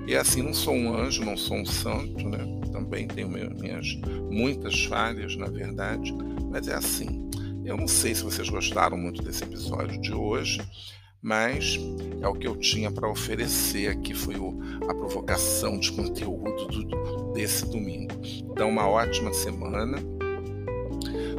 [0.06, 2.38] E assim, não sou um anjo, não sou um santo, né?
[2.72, 3.86] Também tenho minhas
[4.30, 6.14] muitas falhas, na verdade,
[6.50, 7.19] mas é assim.
[7.70, 10.60] Eu não sei se vocês gostaram muito desse episódio de hoje,
[11.22, 11.78] mas
[12.20, 14.58] é o que eu tinha para oferecer aqui foi o,
[14.88, 18.12] a provocação de conteúdo do, desse domingo.
[18.24, 19.98] Então, uma ótima semana.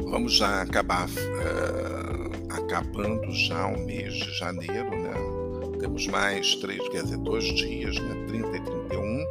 [0.04, 5.12] Vamos já acabar uh, acabando já o mês de janeiro, né?
[5.80, 8.24] Temos mais três, quer dizer, dois dias, né?
[8.26, 9.24] 30 e 31,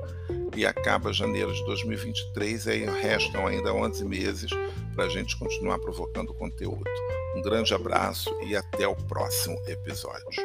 [0.56, 4.52] e acaba janeiro de 2023, e aí restam ainda 11 meses
[4.96, 6.90] para a gente continuar provocando conteúdo.
[7.36, 10.42] Um grande abraço e até o próximo episódio.